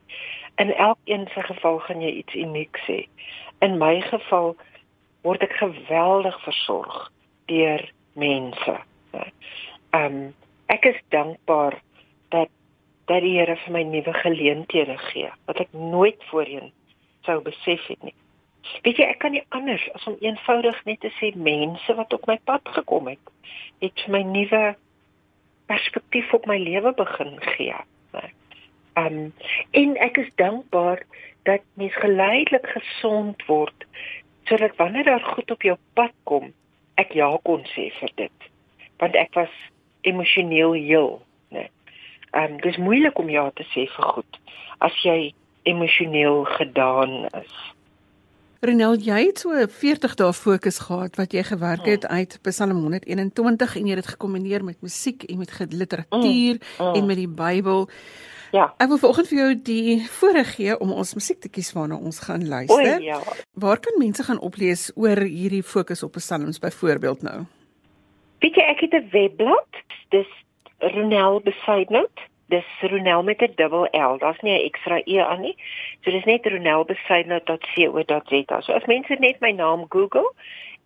In 0.56 0.74
elkeen 0.74 1.28
se 1.34 1.42
geval 1.42 1.78
gaan 1.78 2.00
jy 2.00 2.10
iets 2.10 2.34
unieks 2.34 2.86
hê. 2.86 3.06
In 3.58 3.78
my 3.78 4.00
geval 4.00 4.56
word 5.26 5.42
ek 5.42 5.56
geweldig 5.60 6.36
versorg 6.44 7.10
deur 7.50 7.82
mense. 8.18 8.76
Ehm 9.14 10.04
um, 10.04 10.34
ek 10.68 10.84
is 10.84 10.98
dankbaar 11.08 11.78
dat 12.28 12.50
dat 13.08 13.24
die 13.24 13.38
Here 13.38 13.56
vir 13.56 13.72
my 13.72 13.82
nuwe 13.88 14.12
geleenthede 14.12 14.98
gee 15.08 15.30
wat 15.48 15.60
ek 15.64 15.72
nooit 15.72 16.20
voorheen 16.30 16.72
sou 17.24 17.40
besef 17.44 17.86
het 17.88 18.02
nie. 18.04 18.14
Weet 18.84 19.00
jy, 19.00 19.06
ek 19.08 19.22
kan 19.24 19.32
nie 19.32 19.44
anders 19.56 19.84
as 19.96 20.04
om 20.10 20.18
eenvoudig 20.20 20.76
net 20.84 21.00
te 21.00 21.10
sê 21.16 21.32
mense 21.34 21.94
wat 21.96 22.12
op 22.12 22.26
my 22.28 22.36
pad 22.44 22.68
gekom 22.76 23.08
het, 23.08 23.32
het 23.80 24.04
vir 24.04 24.12
my 24.12 24.22
nuwe 24.28 24.62
perspektief 25.72 26.32
op 26.36 26.46
my 26.48 26.58
lewe 26.60 26.92
begin 27.00 27.38
gee. 27.54 27.76
Ehm 28.12 28.26
um, 29.06 29.32
en 29.70 29.96
ek 30.04 30.20
is 30.20 30.30
dankbaar 30.36 31.04
dat 31.48 31.64
mens 31.80 31.96
geleidelik 32.02 32.66
gesond 32.76 33.44
word 33.46 33.86
sodat 34.48 34.76
wanneer 34.76 35.04
daar 35.04 35.24
goed 35.34 35.50
op 35.50 35.62
jou 35.62 35.76
pad 35.94 36.12
kom, 36.24 36.52
ek 36.96 37.14
ja 37.14 37.30
kon 37.44 37.64
sê 37.74 37.88
vir 38.00 38.12
dit. 38.16 38.48
Want 38.98 39.14
ek 39.14 39.34
was 39.38 39.52
emosioneel 40.08 40.72
heel, 40.72 41.18
né? 41.54 41.68
Ehm 42.32 42.54
um, 42.54 42.60
dis 42.64 42.76
moeilik 42.76 43.18
om 43.18 43.30
ja 43.30 43.50
te 43.54 43.66
sê 43.74 43.86
vir 43.86 44.12
goed 44.14 44.40
as 44.78 44.94
jy 45.02 45.32
emosioneel 45.68 46.44
gedaan 46.44 47.26
is. 47.34 47.56
Renel, 48.60 48.96
jy 48.98 49.18
het 49.28 49.38
so 49.44 49.54
40 49.54 50.16
dae 50.18 50.32
fokus 50.34 50.80
gehad 50.88 51.14
wat 51.18 51.34
jy 51.34 51.44
gewerk 51.46 51.84
het 51.86 52.06
uit 52.10 52.38
Psalm 52.42 52.80
121 52.82 53.76
en 53.78 53.86
jy 53.86 53.94
het 53.94 54.02
dit 54.02 54.14
gekombineer 54.16 54.64
met 54.66 54.80
musiek 54.82 55.22
en 55.30 55.38
met 55.38 55.52
literatuur 55.70 56.58
Mm, 56.58 56.86
mm. 56.86 56.94
en 56.94 57.06
met 57.06 57.16
die 57.16 57.28
Bybel. 57.28 57.88
Ja. 58.52 58.74
Ek 58.78 58.88
wil 58.88 58.98
vanoggend 58.98 59.28
vir 59.28 59.38
jou 59.38 59.54
die 59.62 60.06
voorreg 60.08 60.54
gee 60.56 60.78
om 60.80 60.92
ons 60.92 61.14
musiek 61.14 61.40
te 61.40 61.48
kies 61.48 61.72
waarna 61.72 61.96
ons 61.96 62.18
gaan 62.20 62.42
O 62.42 62.46
luister. 62.48 63.00
ja. 63.02 63.20
Waar 63.54 63.78
kan 63.80 63.92
mense 63.98 64.22
gaan 64.22 64.40
oplees 64.40 64.92
oor 64.96 65.16
hierdie 65.16 65.62
fokus 65.62 66.02
op 66.02 66.12
psalms 66.12 66.58
byvoorbeeld 66.58 67.22
nou? 67.22 67.44
Weet 68.40 68.54
jy 68.54 68.62
ek 68.62 68.80
het 68.80 68.92
'n 68.94 69.08
webblad. 69.12 69.66
Dis 70.10 70.26
Ronel 70.78 71.40
Besaidnout. 71.40 72.20
Dis 72.48 72.64
Ronel 72.80 73.22
met 73.22 73.40
'n 73.42 73.52
dubbel 73.56 73.84
L. 73.92 74.18
Daar's 74.18 74.40
nie 74.42 74.52
'n 74.52 74.64
ekstra 74.64 75.00
e 75.04 75.18
aan 75.20 75.40
nie. 75.40 75.56
So 76.04 76.10
dis 76.10 76.24
net 76.24 76.46
ronelbesaidnout.co.za. 76.46 78.60
So 78.62 78.72
as 78.72 78.84
mense 78.86 79.16
net 79.20 79.40
my 79.40 79.50
naam 79.52 79.84
Google 79.88 80.32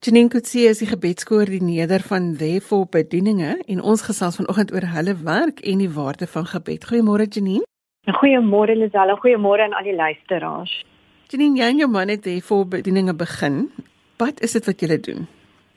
Janine 0.05 0.29
Kutsie 0.29 0.67
is 0.69 0.77
die 0.77 0.88
gebedskoördineerder 0.88 2.03
van 2.05 2.36
Therefore 2.38 2.86
Bedieninge 2.86 3.55
en 3.65 3.79
ons 3.81 4.03
gesels 4.05 4.36
vanoggend 4.38 4.69
oor 4.75 4.86
hulle 4.93 5.15
werk 5.25 5.63
en 5.71 5.79
die 5.81 5.89
waarde 5.89 6.27
van 6.29 6.45
gebed. 6.45 6.83
Goeiemôre 6.86 7.25
Janine. 7.25 7.65
Goeiemôre 8.19 8.75
Lisella, 8.77 9.15
goeiemôre 9.17 9.65
aan 9.65 9.73
al 9.73 9.88
die 9.89 9.95
luisteraars. 9.97 10.75
Janine, 11.33 11.57
jy 11.57 11.69
en 11.73 11.81
jou 11.81 11.88
man 11.89 12.13
het 12.13 12.21
Therefore 12.27 12.67
Bedieninge 12.75 13.15
begin. 13.17 13.57
Wat 14.21 14.38
is 14.45 14.53
dit 14.53 14.69
wat 14.69 14.86
julle 14.86 14.99
doen? 15.07 15.25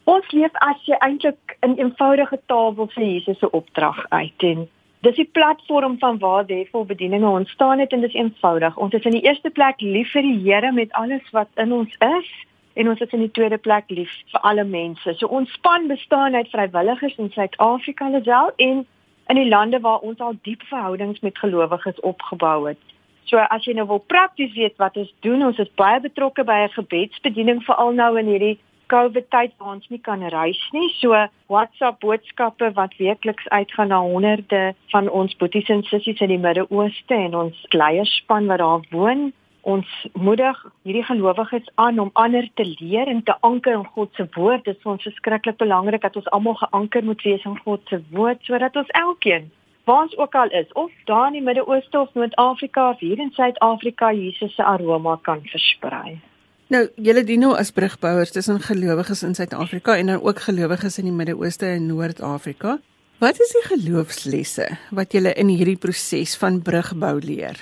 Ons 0.05 0.29
leef 0.37 0.61
as 0.69 0.85
jy 0.85 1.01
eintlik 1.01 1.57
in 1.65 1.79
eenvoudige 1.81 2.43
taal 2.53 2.77
wil 2.77 2.93
vir 2.93 3.07
Jesus 3.07 3.41
se 3.41 3.51
opdrag 3.57 4.05
uit 4.11 4.47
en 4.51 4.69
dis 5.01 5.17
die 5.17 5.29
platform 5.33 5.97
van 6.05 6.21
waar 6.21 6.45
Therefore 6.45 6.85
Bedieninge 6.93 7.33
ontstaan 7.41 7.81
het 7.81 7.97
en 7.97 8.05
dis 8.05 8.21
eenvoudig. 8.21 8.77
Ons 8.77 9.01
is 9.01 9.09
in 9.09 9.17
die 9.17 9.25
eerste 9.25 9.49
plek 9.49 9.81
lief 9.81 10.13
vir 10.13 10.29
die 10.29 10.39
Here 10.45 10.77
met 10.77 10.93
alles 10.93 11.25
wat 11.33 11.49
in 11.57 11.73
ons 11.73 11.97
is 12.13 12.31
en 12.75 12.89
ons 12.89 13.01
is 13.01 13.13
in 13.17 13.25
die 13.25 13.31
tweede 13.31 13.59
plek 13.59 13.91
lief 13.91 14.13
vir 14.33 14.41
alle 14.41 14.65
mense. 14.65 15.15
So 15.19 15.27
ons 15.27 15.53
span 15.53 15.89
bestaan 15.91 16.35
uit 16.35 16.51
vrywilligers 16.53 17.17
in 17.17 17.31
Suid-Afrika 17.35 18.11
alsel 18.13 18.53
en 18.57 18.87
in 19.31 19.37
die 19.37 19.49
lande 19.49 19.81
waar 19.81 19.99
ons 20.07 20.19
al 20.19 20.35
diep 20.43 20.63
verhoudings 20.63 21.21
met 21.21 21.39
gelowiges 21.39 22.01
opgebou 22.01 22.69
het. 22.69 22.79
So 23.31 23.39
as 23.39 23.67
jy 23.67 23.77
nou 23.79 23.87
wil 23.87 24.03
prakties 24.11 24.55
weet 24.57 24.79
wat 24.83 24.97
ons 24.99 25.13
doen, 25.27 25.45
ons 25.47 25.59
is 25.63 25.71
baie 25.79 26.01
betrokke 26.01 26.45
by 26.45 26.67
'n 26.67 26.75
gebedsbediening 26.79 27.63
veral 27.63 27.93
nou 27.93 28.19
in 28.19 28.27
hierdie 28.27 28.59
COVID 28.91 29.31
tyd 29.31 29.53
waar 29.59 29.75
ons 29.77 29.89
nie 29.89 30.01
kan 30.03 30.23
reis 30.29 30.61
nie. 30.73 30.89
So 30.99 31.15
WhatsApp 31.47 32.01
boodskappe 32.01 32.73
wat 32.75 32.97
weekliks 32.99 33.49
uitgaan 33.49 33.89
na 33.89 34.01
honderde 34.01 34.75
van 34.91 35.09
ons 35.09 35.37
boeties 35.37 35.69
en 35.69 35.83
sissies 35.83 36.21
in 36.21 36.29
die 36.29 36.39
Midde-Ooste 36.39 37.15
en 37.15 37.35
ons 37.35 37.67
leierspan 37.71 38.47
wat 38.47 38.59
daar 38.59 38.83
woon 38.91 39.33
Ons 39.63 39.87
moedig 40.13 40.65
hierdie 40.83 41.05
gelowiges 41.05 41.69
aan 41.75 41.99
om 41.99 42.11
ander 42.13 42.49
te 42.55 42.65
leer 42.81 43.09
en 43.09 43.23
te 43.23 43.35
anker 43.41 43.73
in 43.73 43.85
God 43.85 44.15
se 44.15 44.29
woord. 44.35 44.65
Dit 44.65 44.77
is 44.77 44.89
ons 44.89 45.03
verskriklik 45.03 45.57
belangrik 45.57 46.03
dat 46.03 46.17
ons 46.17 46.31
almal 46.31 46.55
geanker 46.55 47.05
moet 47.05 47.23
wees 47.23 47.45
in 47.45 47.59
God 47.65 47.81
se 47.89 48.01
woord 48.11 48.45
sodat 48.49 48.77
ons 48.77 48.95
elkeen 49.05 49.51
waar 49.85 50.03
ons 50.07 50.17
ook 50.17 50.35
al 50.35 50.51
is, 50.55 50.73
of 50.73 50.91
daar 51.05 51.27
in 51.27 51.39
die 51.39 51.43
Midde-Ooste 51.43 51.99
of 52.01 52.13
Noord-Afrika 52.15 52.91
of 52.91 52.99
hier 52.99 53.19
in 53.19 53.33
Suid-Afrika 53.35 54.13
Jesus 54.15 54.55
se 54.55 54.63
aroma 54.63 55.17
kan 55.23 55.41
versprei. 55.51 56.21
Nou, 56.71 56.85
julle 56.95 57.25
dien 57.27 57.43
nou 57.43 57.57
as 57.59 57.73
brugbouers 57.75 58.31
tussen 58.31 58.61
gelowiges 58.63 59.25
in 59.27 59.35
Suid-Afrika 59.35 59.97
en 59.97 60.13
dan 60.13 60.23
ook 60.23 60.45
gelowiges 60.47 61.01
in 61.03 61.11
die 61.11 61.17
Midde-Ooste 61.17 61.67
en 61.67 61.89
Noord-Afrika. 61.91 62.79
Wat 63.19 63.41
is 63.43 63.51
die 63.57 63.67
geloofslesse 63.67 64.69
wat 64.95 65.13
julle 65.13 65.35
in 65.35 65.51
hierdie 65.51 65.77
proses 65.77 66.37
van 66.39 66.63
brugbou 66.63 67.19
leer? 67.25 67.59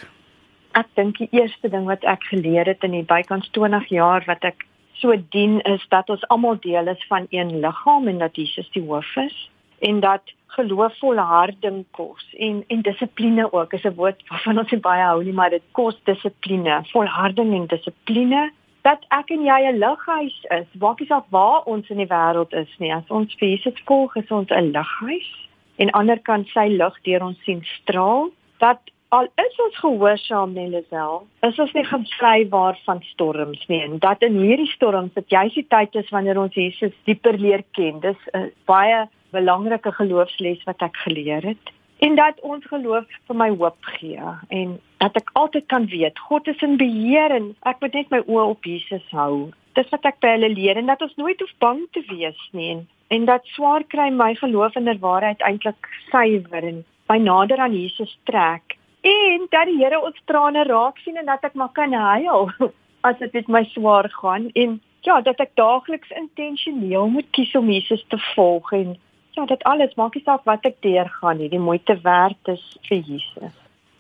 Ek 0.73 0.87
dink 0.95 1.19
die 1.19 1.29
eerste 1.31 1.69
ding 1.69 1.85
wat 1.85 2.05
ek 2.05 2.25
geleer 2.31 2.67
het 2.67 2.83
in 2.85 2.93
die 2.93 3.07
bykans 3.07 3.51
20 3.51 3.89
jaar 3.89 4.25
wat 4.27 4.45
ek 4.45 4.67
so 5.01 5.15
dien 5.31 5.61
is 5.61 5.85
dat 5.89 6.11
ons 6.11 6.27
almal 6.29 6.59
deel 6.61 6.89
is 6.89 7.05
van 7.09 7.27
een 7.31 7.61
liggaam 7.61 8.09
en 8.09 8.19
dat 8.19 8.37
Jesus 8.37 8.69
die 8.75 8.83
hoof 8.83 9.17
is 9.17 9.51
en 9.79 10.01
dat 10.01 10.23
geloof 10.59 10.99
volharding 10.99 11.85
kos 11.91 12.25
en 12.39 12.65
en 12.67 12.83
dissipline 12.83 13.53
ook 13.53 13.73
is 13.73 13.85
'n 13.85 13.95
woord 13.95 14.23
waarvan 14.29 14.59
ons 14.59 14.81
baie 14.81 15.03
hou 15.03 15.25
nie 15.25 15.33
maar 15.33 15.51
dit 15.51 15.63
kos 15.73 15.97
dissipline 16.05 16.83
volharding 16.93 17.55
en 17.55 17.67
dissipline 17.67 18.51
dat 18.89 19.05
ek 19.11 19.31
en 19.35 19.45
jy 19.45 19.61
'n 19.69 19.79
lighuis 19.79 20.37
is. 20.61 20.69
Maak 20.81 21.01
nie 21.01 21.09
saak 21.09 21.27
waar 21.31 21.63
ons 21.73 21.89
in 21.91 22.01
die 22.03 22.13
wêreld 22.15 22.53
is 22.55 22.73
nie. 22.79 22.93
As 22.95 23.09
ons 23.09 23.35
vir 23.39 23.49
Jesus 23.49 23.83
volg, 23.85 24.17
is 24.17 24.31
ons 24.31 24.51
'n 24.51 24.73
lighuis 24.73 25.31
en 25.77 25.91
ander 25.91 26.19
kan 26.19 26.45
sy 26.55 26.67
lig 26.69 26.95
deur 27.03 27.23
ons 27.23 27.39
sien 27.45 27.63
straal. 27.65 28.31
Dat 28.59 28.81
al 29.09 29.29
is 29.40 29.61
ons 29.64 29.77
gehoorsaam 29.81 30.53
net 30.53 30.68
Lisel, 30.73 31.23
is 31.47 31.59
ons 31.59 31.73
nie 31.77 31.85
gevrywaar 31.88 32.79
van 32.85 33.01
storms 33.12 33.64
nie. 33.71 33.81
En 33.87 33.99
dat 34.05 34.23
in 34.27 34.37
hierdie 34.37 34.68
storms 34.75 35.14
dat 35.16 35.31
jy 35.33 35.47
se 35.55 35.64
tyd 35.73 35.97
is 35.97 36.11
wanneer 36.12 36.40
ons 36.40 36.55
Jesus 36.55 36.92
dieper 37.09 37.38
leer 37.40 37.64
ken. 37.79 38.01
Dis 38.05 38.21
'n 38.35 38.51
baie 38.66 39.07
belangrike 39.33 39.92
geloofsles 39.92 40.64
wat 40.64 40.83
ek 40.83 40.97
geleer 40.97 41.42
het 41.42 41.73
en 41.99 42.14
dat 42.14 42.40
ons 42.40 42.64
geloof 42.64 43.05
vir 43.27 43.37
my 43.37 43.49
hoop 43.51 43.90
gee 43.99 44.33
en 44.49 44.79
dat 45.03 45.16
ek 45.16 45.31
altyd 45.33 45.66
kan 45.66 45.87
weet 45.87 46.18
God 46.18 46.47
is 46.49 46.62
in 46.62 46.77
beheer 46.77 47.31
en 47.31 47.55
ek 47.66 47.81
moet 47.81 47.94
net 47.94 48.11
my 48.11 48.21
oë 48.27 48.47
op 48.55 48.64
Jesus 48.64 49.05
hou. 49.11 49.51
Dis 49.75 49.90
wat 49.90 50.05
ek 50.05 50.21
by 50.21 50.37
hulle 50.37 50.53
leer 50.55 50.77
en 50.77 50.87
dat 50.87 51.03
ons 51.03 51.16
nooit 51.16 51.40
hoef 51.40 51.55
bang 51.59 51.85
te 51.92 52.03
wees 52.09 52.40
nie 52.53 52.71
en, 52.71 52.87
en 53.09 53.25
dat 53.25 53.47
swaar 53.55 53.85
kry 53.85 54.11
my 54.11 54.35
geloof 54.35 54.77
in 54.77 54.85
der 54.85 55.01
waarheid 55.03 55.42
eintlik 55.42 55.90
suiwer 56.11 56.64
en 56.64 56.85
by 57.09 57.18
nader 57.18 57.59
aan 57.59 57.75
Jesus 57.75 58.18
trek 58.25 58.78
en 59.01 59.47
dat 59.51 59.67
die 59.67 59.79
Here 59.79 60.01
ons 60.01 60.21
trane 60.25 60.65
raak 60.65 60.99
sien 60.99 61.17
en 61.17 61.27
dat 61.27 61.45
ek 61.45 61.55
maar 61.55 61.73
kan 61.73 61.93
huil 61.93 62.51
as 63.09 63.19
dit 63.19 63.33
met 63.33 63.49
my 63.49 63.65
swaar 63.75 64.09
gaan 64.21 64.51
en 64.55 64.81
ja 65.07 65.21
dat 65.21 65.41
ek 65.41 65.55
daagliks 65.55 66.11
intentioneel 66.11 67.09
moet 67.09 67.29
kies 67.31 67.55
om 67.55 67.71
Jesus 67.71 68.05
te 68.09 68.19
volg 68.35 68.73
en 68.73 68.97
ja, 69.39 69.47
dit 69.47 69.63
alles 69.71 69.95
maak 69.95 70.15
nie 70.15 70.25
saak 70.27 70.45
wat 70.49 70.67
ek 70.67 70.81
deurgaan 70.83 71.39
nie, 71.39 71.49
die 71.53 71.63
moeite 71.63 71.95
werd 72.03 72.51
is 72.51 72.65
vir 72.89 72.99
Jesus. 73.07 73.55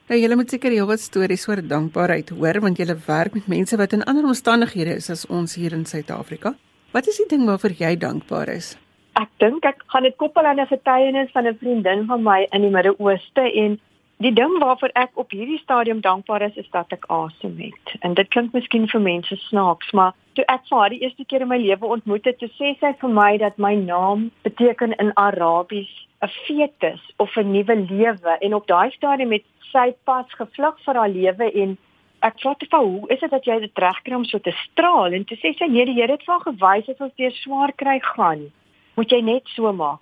Nou 0.08 0.16
julle 0.18 0.38
moet 0.40 0.50
seker 0.50 0.72
heelwat 0.72 1.02
stories 1.04 1.46
oor 1.50 1.60
dankbaarheid 1.62 2.32
hoor 2.34 2.60
want 2.64 2.80
julle 2.80 2.96
werk 3.06 3.36
met 3.36 3.48
mense 3.52 3.76
wat 3.76 3.94
in 3.94 4.04
ander 4.08 4.26
omstandighede 4.26 4.96
is 4.96 5.10
as 5.14 5.26
ons 5.28 5.54
hier 5.60 5.76
in 5.76 5.84
Suid-Afrika. 5.86 6.54
Wat 6.96 7.06
is 7.06 7.20
die 7.20 7.28
ding 7.28 7.44
waarvoor 7.46 7.74
jy 7.76 7.92
dankbaar 8.00 8.48
is? 8.54 8.72
Ek 9.20 9.28
dink 9.42 9.66
ek 9.68 9.82
gaan 9.92 10.06
dit 10.06 10.16
koppel 10.16 10.46
aan 10.48 10.60
'n 10.60 10.70
getuienis 10.72 11.30
van 11.34 11.46
'n 11.46 11.58
vriendin 11.60 12.06
van 12.06 12.22
my 12.22 12.46
in 12.50 12.62
die 12.62 12.70
Midde-Ooste 12.70 13.44
en 13.52 13.78
Die 14.18 14.32
ding 14.34 14.58
waarvoor 14.58 14.90
ek 14.98 15.12
op 15.14 15.30
hierdie 15.30 15.60
stadium 15.62 16.00
dankbaar 16.02 16.42
is, 16.42 16.56
is 16.58 16.66
dat 16.74 16.90
ek 16.90 17.04
asem 17.06 17.54
het. 17.62 17.92
En 18.02 18.16
dit 18.18 18.28
klink 18.34 18.50
miskien 18.52 18.88
vir 18.90 19.00
mense 19.00 19.36
snaaks, 19.44 19.92
maar 19.94 20.16
toe 20.34 20.42
ek 20.50 20.64
vir 20.66 20.78
haar 20.78 20.90
die 20.90 20.98
eerste 21.04 21.26
keer 21.30 21.44
in 21.44 21.50
my 21.52 21.58
lewe 21.62 21.86
ontmoet 21.86 22.26
het, 22.26 22.40
toe 22.40 22.48
sê 22.56 22.72
sy 22.80 22.90
vir 22.98 23.12
my 23.14 23.28
dat 23.38 23.60
my 23.62 23.76
naam 23.78 24.24
beteken 24.42 24.96
in 24.98 25.14
Arabies 25.14 25.92
'n 26.26 26.32
fetus 26.46 27.02
of 27.22 27.36
'n 27.36 27.52
nuwe 27.52 27.76
lewe 27.76 28.34
en 28.40 28.54
op 28.54 28.66
daai 28.66 28.90
stadium 28.90 29.32
het 29.32 29.46
sy 29.70 29.94
pas 30.04 30.26
gevlug 30.40 30.82
vir 30.84 30.94
haar 30.94 31.14
lewe 31.14 31.52
en 31.62 31.78
ek 32.22 32.40
vra 32.42 32.54
te 32.54 32.66
vir 32.66 32.82
hoe 32.82 33.08
is 33.14 33.20
dit 33.20 33.30
dat 33.30 33.44
jy 33.44 33.60
dit 33.60 33.78
regkry 33.78 34.14
om 34.14 34.24
so 34.24 34.38
te 34.38 34.54
straal 34.64 35.12
en 35.12 35.24
toe 35.24 35.38
sê 35.38 35.54
sy 35.54 35.70
nee, 35.70 35.84
die 35.84 35.94
Here 35.94 36.12
het 36.12 36.24
van 36.26 36.40
gewys 36.40 36.88
as 36.88 37.00
ons 37.06 37.14
deur 37.14 37.30
swaar 37.30 37.72
kry 37.72 38.00
gaan, 38.02 38.50
moet 38.96 39.10
jy 39.10 39.20
net 39.22 39.46
so 39.54 39.72
maak. 39.72 40.00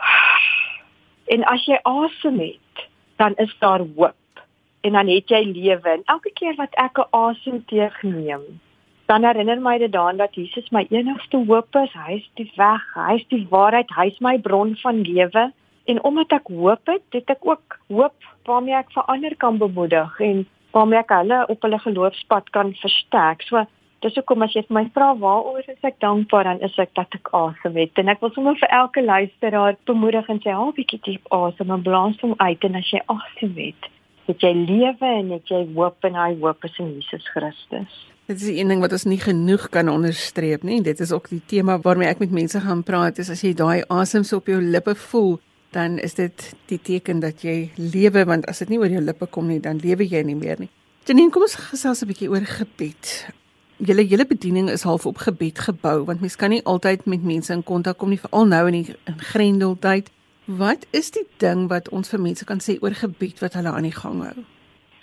En 1.28 1.44
as 1.44 1.64
jy 1.66 1.76
asem 1.84 2.38
het, 2.40 2.87
dan 3.18 3.34
is 3.36 3.52
daar 3.58 3.82
hoop. 3.96 4.46
En 4.80 4.94
dan 4.94 5.08
het 5.10 5.28
jy 5.28 5.42
lewe. 5.50 5.90
En 5.90 6.02
elke 6.04 6.32
keer 6.32 6.54
wat 6.56 6.74
ek 6.78 6.98
'n 6.98 7.10
asem 7.10 7.64
teëgneem 7.66 8.46
dan 9.08 9.24
herinner 9.24 9.60
my 9.60 9.78
dit 9.78 9.92
daaraan 9.92 10.20
dat 10.20 10.34
Jesus 10.34 10.68
my 10.70 10.86
enigste 10.90 11.38
hoop 11.48 11.76
is. 11.80 11.92
Hy 11.96 12.18
is 12.20 12.26
die 12.36 12.50
weg 12.56 12.84
hy 12.94 13.14
is 13.16 13.24
die 13.32 13.46
waarheid 13.50 13.88
hy 13.96 14.10
is 14.12 14.20
my 14.24 14.36
bron 14.44 14.74
van 14.82 15.00
lewe. 15.06 15.48
En 15.88 16.02
omdat 16.04 16.34
ek 16.36 16.50
hoop 16.52 16.92
het 16.92 17.16
het 17.16 17.32
ek 17.32 17.46
ook 17.48 17.78
hoop 17.88 18.28
waarmee 18.44 18.76
ek 18.76 18.92
vir 18.92 19.08
ander 19.14 19.36
kan 19.36 19.56
bemoedig 19.58 20.20
en 20.20 20.44
waarmee 20.76 21.00
ek 21.00 21.14
hulle 21.16 21.40
op 21.48 21.64
hulle 21.64 21.80
geloofspad 21.86 22.52
kan 22.52 22.74
versterk. 22.82 23.46
So 23.48 23.64
Dis 24.04 24.14
hoekom 24.14 24.44
as 24.46 24.52
jy 24.54 24.62
my 24.70 24.84
vra 24.94 25.08
waaroor 25.18 25.64
is 25.66 25.86
ek 25.86 25.96
dankbaar 26.02 26.46
dan 26.46 26.60
is 26.62 26.76
ek 26.78 26.92
dat 26.94 27.14
ek 27.16 27.30
asem 27.34 27.78
het 27.80 27.98
en 27.98 28.12
ek 28.12 28.20
wil 28.22 28.30
sommer 28.30 28.54
vir 28.60 28.70
elke 28.70 29.02
luisteraar 29.02 29.74
bemoedig 29.90 30.28
en 30.30 30.38
sê 30.44 30.54
hou 30.54 30.68
'n 30.68 30.76
bietjie 30.76 31.00
diep 31.06 31.26
asem 31.34 31.72
en 31.74 31.82
blaas 31.82 32.20
hom 32.22 32.34
uit 32.38 32.64
en 32.68 32.78
as 32.78 32.92
jy 32.92 33.00
asem 33.14 33.56
het, 33.56 33.90
het 34.30 34.38
jy 34.46 34.52
lewe 34.54 35.08
en 35.18 35.32
het 35.34 35.50
jy 35.50 35.64
hoop 35.74 36.06
en 36.06 36.14
hy 36.14 36.30
hoop 36.38 36.64
is 36.64 36.78
in 36.78 36.94
Jesus 36.94 37.26
Christus. 37.34 37.90
Dit 38.28 38.40
is 38.40 38.48
'n 38.48 38.68
ding 38.68 38.80
wat 38.80 38.92
ons 38.92 39.04
nie 39.04 39.18
genoeg 39.18 39.68
kan 39.68 39.88
onderstreep 39.88 40.62
nie. 40.62 40.80
Dit 40.82 41.00
is 41.00 41.12
ook 41.12 41.28
die 41.28 41.42
tema 41.46 41.80
waarmee 41.80 42.08
ek 42.08 42.20
met 42.20 42.30
mense 42.30 42.60
gaan 42.60 42.82
praat. 42.82 43.18
Is 43.18 43.30
as 43.30 43.42
jy 43.42 43.54
daai 43.54 43.82
asems 43.88 44.32
op 44.32 44.46
jou 44.46 44.60
lippe 44.60 44.94
voel, 44.94 45.40
dan 45.72 45.98
is 45.98 46.14
dit 46.14 46.54
die 46.66 46.78
teken 46.78 47.20
dat 47.20 47.42
jy 47.42 47.70
lewe 47.76 48.24
want 48.24 48.46
as 48.46 48.58
dit 48.58 48.68
nie 48.68 48.78
oor 48.78 48.90
jou 48.90 49.02
lippe 49.02 49.26
kom 49.26 49.46
nie, 49.48 49.60
dan 49.60 49.76
lewe 49.82 50.06
jy 50.06 50.22
nie 50.22 50.36
meer 50.36 50.56
nie. 50.58 50.70
Janine, 51.04 51.30
kom 51.30 51.42
ons 51.42 51.54
gesels 51.54 52.02
'n 52.02 52.06
bietjie 52.06 52.30
oor 52.30 52.44
gebed 52.44 53.32
julle 53.78 54.02
hele 54.02 54.26
bediening 54.26 54.70
is 54.70 54.82
half 54.82 55.06
op 55.06 55.16
gebed 55.22 55.58
gebou 55.58 56.04
want 56.04 56.20
mens 56.20 56.36
kan 56.36 56.50
nie 56.50 56.64
altyd 56.64 57.06
met 57.06 57.22
mense 57.22 57.52
in 57.52 57.62
kontak 57.62 57.98
kom 57.98 58.10
nie 58.10 58.20
veral 58.20 58.46
nou 58.46 58.66
in 58.66 58.82
die 58.82 58.94
in 59.06 59.18
grendeltyd. 59.18 60.10
Wat 60.44 60.86
is 60.90 61.10
die 61.10 61.26
ding 61.36 61.68
wat 61.68 61.88
ons 61.88 62.08
vir 62.08 62.20
mense 62.20 62.44
kan 62.44 62.60
sê 62.64 62.78
oor 62.82 62.94
gebed 62.94 63.40
wat 63.44 63.54
hulle 63.54 63.70
aan 63.70 63.86
die 63.86 63.94
gang 63.94 64.22
hou? 64.24 64.44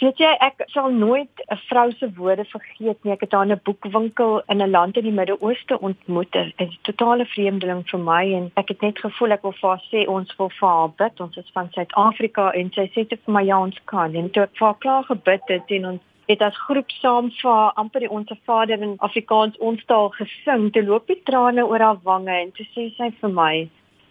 Weet 0.01 0.19
jy, 0.19 0.29
ek 0.43 0.65
sal 0.73 0.89
nooit 0.91 1.41
'n 1.47 1.57
vrou 1.69 1.91
se 1.91 2.09
woorde 2.17 2.43
vergeet 2.45 3.03
nie. 3.03 3.13
Ek 3.13 3.21
het 3.21 3.31
haar 3.31 3.45
in 3.45 3.51
'n 3.53 3.61
boekwinkel 3.63 4.41
in 4.49 4.61
'n 4.61 4.69
land 4.69 4.97
in 4.97 5.03
die 5.03 5.11
Midde-Ooste 5.11 5.79
ontmoet. 5.79 6.31
Dit 6.31 6.53
is 6.57 6.67
'n 6.67 6.79
totale 6.81 7.25
vreemdeling 7.25 7.89
vir 7.89 7.99
my 7.99 8.33
en 8.33 8.51
ek 8.55 8.67
het 8.67 8.81
net 8.81 8.99
gevoel 8.99 9.31
ek 9.31 9.41
wil 9.41 9.51
vir 9.51 9.69
haar 9.69 9.83
sê 9.91 10.07
ons 10.07 10.35
wil 10.37 10.49
vir 10.49 10.69
haar 10.69 10.89
bid. 10.89 11.19
Ons 11.19 11.37
is 11.37 11.51
van 11.53 11.69
Suid-Afrika 11.71 12.51
en 12.51 12.71
sy 12.73 12.89
sê 12.93 13.07
dit 13.07 13.19
vir 13.25 13.33
my 13.33 13.43
ja, 13.43 13.59
ons 13.59 13.79
kan. 13.85 14.15
En 14.15 14.29
toe 14.31 14.43
ek 14.43 14.57
vir 14.57 14.67
haar 14.67 14.79
klaar 14.79 15.03
gebid 15.03 15.41
het 15.47 15.71
en 15.71 15.85
ons 15.85 16.01
het 16.27 16.41
as 16.41 16.57
groep 16.67 16.91
saam 16.99 17.29
vir 17.39 17.71
amper 17.81 18.05
die 18.05 18.09
onsse 18.09 18.37
Vader 18.49 18.81
in 18.81 18.95
Afrikaans 19.05 19.57
ons 19.69 19.83
taal 19.89 20.09
gesing. 20.17 20.71
Toe 20.73 20.83
loop 20.85 21.07
die 21.11 21.19
trane 21.29 21.65
oor 21.65 21.83
haar 21.83 21.99
wange 22.03 22.33
en 22.33 22.53
toe 22.57 22.65
sê 22.73 22.87
sy 22.97 23.11
vir 23.21 23.33
my: 23.39 23.53